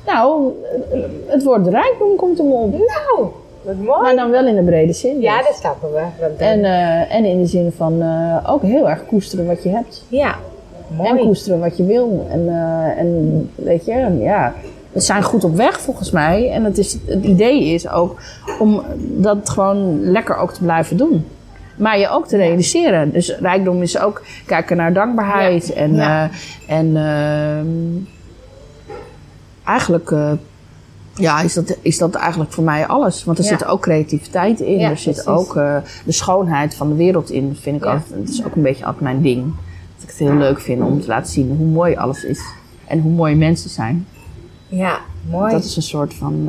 Nou, 0.06 0.52
eh, 0.92 0.98
het 1.26 1.42
woord 1.42 1.66
rijkdom 1.66 2.16
komt 2.16 2.38
hem 2.38 2.52
op. 2.52 2.72
Nou, 2.72 3.28
wat 3.62 3.74
mooi. 3.76 4.00
Maar 4.02 4.16
dan 4.16 4.30
wel 4.30 4.46
in 4.46 4.54
de 4.54 4.62
brede 4.62 4.92
zin. 4.92 5.20
ja, 5.20 5.38
dus. 5.38 5.46
dat 5.46 5.56
snappen 5.56 5.92
we. 5.92 6.34
En, 6.44 6.64
eh, 6.64 7.14
en 7.14 7.24
in 7.24 7.40
de 7.40 7.46
zin 7.46 7.72
van 7.76 8.02
ook 8.46 8.62
heel 8.62 8.88
erg 8.88 9.06
koesteren 9.06 9.46
wat 9.46 9.62
je 9.62 9.68
hebt. 9.68 10.04
ja, 10.08 10.34
En 10.90 10.96
mooi. 10.96 11.26
koesteren 11.26 11.60
wat 11.60 11.76
je 11.76 11.84
wil. 11.84 12.26
En, 12.30 12.48
en 12.96 13.50
weet 13.54 13.84
je, 13.84 14.16
ja, 14.20 14.54
we 14.92 15.00
zijn 15.00 15.22
goed 15.22 15.44
op 15.44 15.56
weg 15.56 15.80
volgens 15.80 16.10
mij. 16.10 16.50
En 16.50 16.64
het, 16.64 16.78
is, 16.78 16.96
het 17.06 17.24
idee 17.24 17.64
is 17.64 17.88
ook 17.88 18.20
om 18.58 18.82
dat 18.98 19.48
gewoon 19.48 20.10
lekker 20.10 20.36
ook 20.36 20.52
te 20.52 20.62
blijven 20.62 20.96
doen. 20.96 21.24
Maar 21.78 21.98
je 21.98 22.08
ook 22.08 22.26
te 22.28 22.36
realiseren. 22.36 23.12
Dus 23.12 23.36
rijkdom 23.40 23.82
is 23.82 23.98
ook 23.98 24.22
kijken 24.46 24.76
naar 24.76 24.92
dankbaarheid. 24.92 25.66
Ja. 25.66 25.74
En, 25.74 25.94
Ja. 25.94 26.30
eh, 26.66 26.78
en 26.78 26.96
ehm, 26.96 28.04
eigenlijk 29.64 30.10
eh, 30.10 30.32
ja, 31.14 31.40
is, 31.40 31.54
dat, 31.54 31.76
is 31.82 31.98
dat 31.98 32.14
eigenlijk 32.14 32.52
voor 32.52 32.64
mij 32.64 32.86
alles. 32.86 33.24
Want 33.24 33.38
er 33.38 33.44
Ja. 33.44 33.50
zit 33.50 33.64
ook 33.66 33.80
creativiteit 33.82 34.60
in. 34.60 34.80
Er 34.80 34.96
zit 34.98 35.12
precies. 35.14 35.26
ook 35.30 35.56
eh, 35.56 35.76
de 36.04 36.12
schoonheid 36.12 36.74
van 36.74 36.88
de 36.88 36.94
wereld 36.94 37.30
in. 37.30 37.56
Vind 37.60 37.76
ik 37.76 37.84
altijd, 37.84 38.10
dat 38.20 38.28
is 38.28 38.44
ook 38.44 38.54
een 38.56 38.62
beetje 38.62 38.84
altijd 38.84 39.02
mijn 39.02 39.22
ding. 39.22 39.52
ik 40.02 40.08
het 40.08 40.18
heel 40.18 40.34
leuk 40.34 40.60
vind 40.60 40.82
om 40.82 41.00
te 41.00 41.06
laten 41.06 41.32
zien 41.32 41.56
hoe 41.56 41.66
mooi 41.66 41.96
alles 41.96 42.24
is. 42.24 42.40
En 42.86 43.00
hoe 43.00 43.12
mooi 43.12 43.34
mensen 43.34 43.70
zijn. 43.70 44.06
Ja, 44.68 44.98
mooi. 45.30 45.52
Dat 45.52 45.64
is 45.64 45.76
een 45.76 45.82
soort 45.82 46.14
van. 46.14 46.48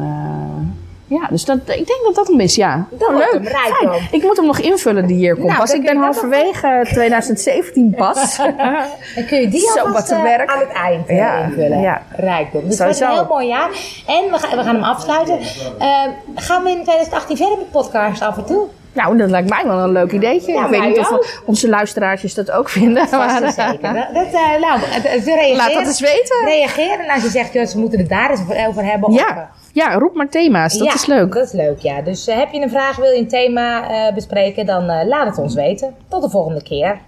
Ja, 1.09 1.27
dus 1.29 1.45
dat, 1.45 1.57
ik 1.57 1.65
denk 1.87 1.99
dat 2.03 2.15
dat 2.15 2.27
hem 2.27 2.39
is, 2.39 2.55
ja. 2.55 2.87
Dat 2.91 3.09
hem, 3.09 3.43
rijkdom. 3.43 3.91
Fijn. 3.91 4.07
Ik 4.11 4.23
moet 4.23 4.37
hem 4.37 4.45
nog 4.45 4.59
invullen, 4.59 5.05
die 5.07 5.17
hier 5.17 5.33
komt 5.35 5.45
Nou, 5.47 5.59
pas. 5.59 5.73
Ik 5.73 5.81
ben 5.81 5.93
dat 5.95 6.03
halverwege 6.03 6.85
2017 6.89 7.93
pas. 7.97 8.37
Dan 9.15 9.25
kun 9.27 9.39
je 9.41 9.47
die 9.47 9.59
Zo 9.59 9.67
alvast 9.79 9.93
wat 9.93 10.05
te 10.07 10.15
eh, 10.15 10.21
werk. 10.21 10.49
aan 10.51 10.59
het 10.59 10.69
eind 10.71 11.07
eh, 11.07 11.17
Ja, 11.17 11.37
invullen. 11.43 11.81
ja. 11.81 12.01
Rijkdom. 12.15 12.61
Dus 12.61 12.69
het 12.69 12.79
wordt 12.83 12.97
Sowieso. 12.97 13.05
een 13.05 13.25
heel 13.27 13.35
mooi 13.35 13.47
jaar. 13.47 13.69
En 14.07 14.31
we 14.31 14.37
gaan, 14.37 14.57
we 14.57 14.63
gaan 14.63 14.75
hem 14.75 14.83
afsluiten. 14.83 15.39
Eh, 15.79 15.87
gaan 16.35 16.63
we 16.63 16.69
in 16.69 16.83
2018 16.83 17.37
verder 17.37 17.57
met 17.57 17.71
podcast 17.71 18.21
af 18.21 18.37
en 18.37 18.45
toe? 18.45 18.67
Nou, 18.93 19.17
dat 19.17 19.29
lijkt 19.29 19.49
mij 19.49 19.63
wel 19.65 19.79
een 19.79 19.91
leuk 19.91 20.11
ideetje. 20.11 20.51
Ja, 20.53 20.63
ik 20.63 20.69
weet 20.69 20.87
niet 20.87 20.97
of 20.97 21.41
onze 21.45 21.69
luisteraartjes 21.69 22.33
dat 22.33 22.51
ook 22.51 22.69
vinden. 22.69 23.07
Maar, 23.11 23.51
zeker. 23.51 23.93
Dat, 23.93 24.07
dat, 24.13 24.33
eh, 24.33 24.59
nou, 24.61 24.79
reageren, 25.03 25.55
Laat 25.55 25.73
dat 25.73 25.85
eens 25.85 25.99
weten. 25.99 26.45
Reageren 26.45 26.99
en 27.05 27.13
als 27.13 27.23
je 27.23 27.29
zegt, 27.29 27.53
joh, 27.53 27.65
ze 27.65 27.79
moeten 27.79 27.99
het 27.99 28.09
daar 28.09 28.29
eens 28.29 28.41
over 28.67 28.85
hebben. 28.85 29.09
of, 29.09 29.19
eh, 29.19 29.37
Ja, 29.73 29.93
roep 29.93 30.15
maar 30.15 30.29
thema's. 30.29 30.77
Dat 30.77 30.87
ja, 30.87 30.93
is 30.93 31.05
leuk. 31.05 31.33
Dat 31.33 31.45
is 31.45 31.51
leuk, 31.51 31.79
ja. 31.79 32.01
Dus 32.01 32.27
eh, 32.27 32.37
heb 32.37 32.51
je 32.51 32.61
een 32.61 32.69
vraag, 32.69 32.95
wil 32.95 33.11
je 33.11 33.17
een 33.17 33.27
thema 33.27 33.89
eh, 33.89 34.13
bespreken, 34.13 34.65
dan 34.65 34.89
eh, 34.89 35.07
laat 35.07 35.25
het 35.25 35.37
ons 35.37 35.53
weten. 35.55 35.95
Tot 36.09 36.21
de 36.21 36.29
volgende 36.29 36.63
keer. 36.63 36.99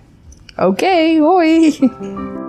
Oké, 0.57 1.17
hoi. 1.19 2.39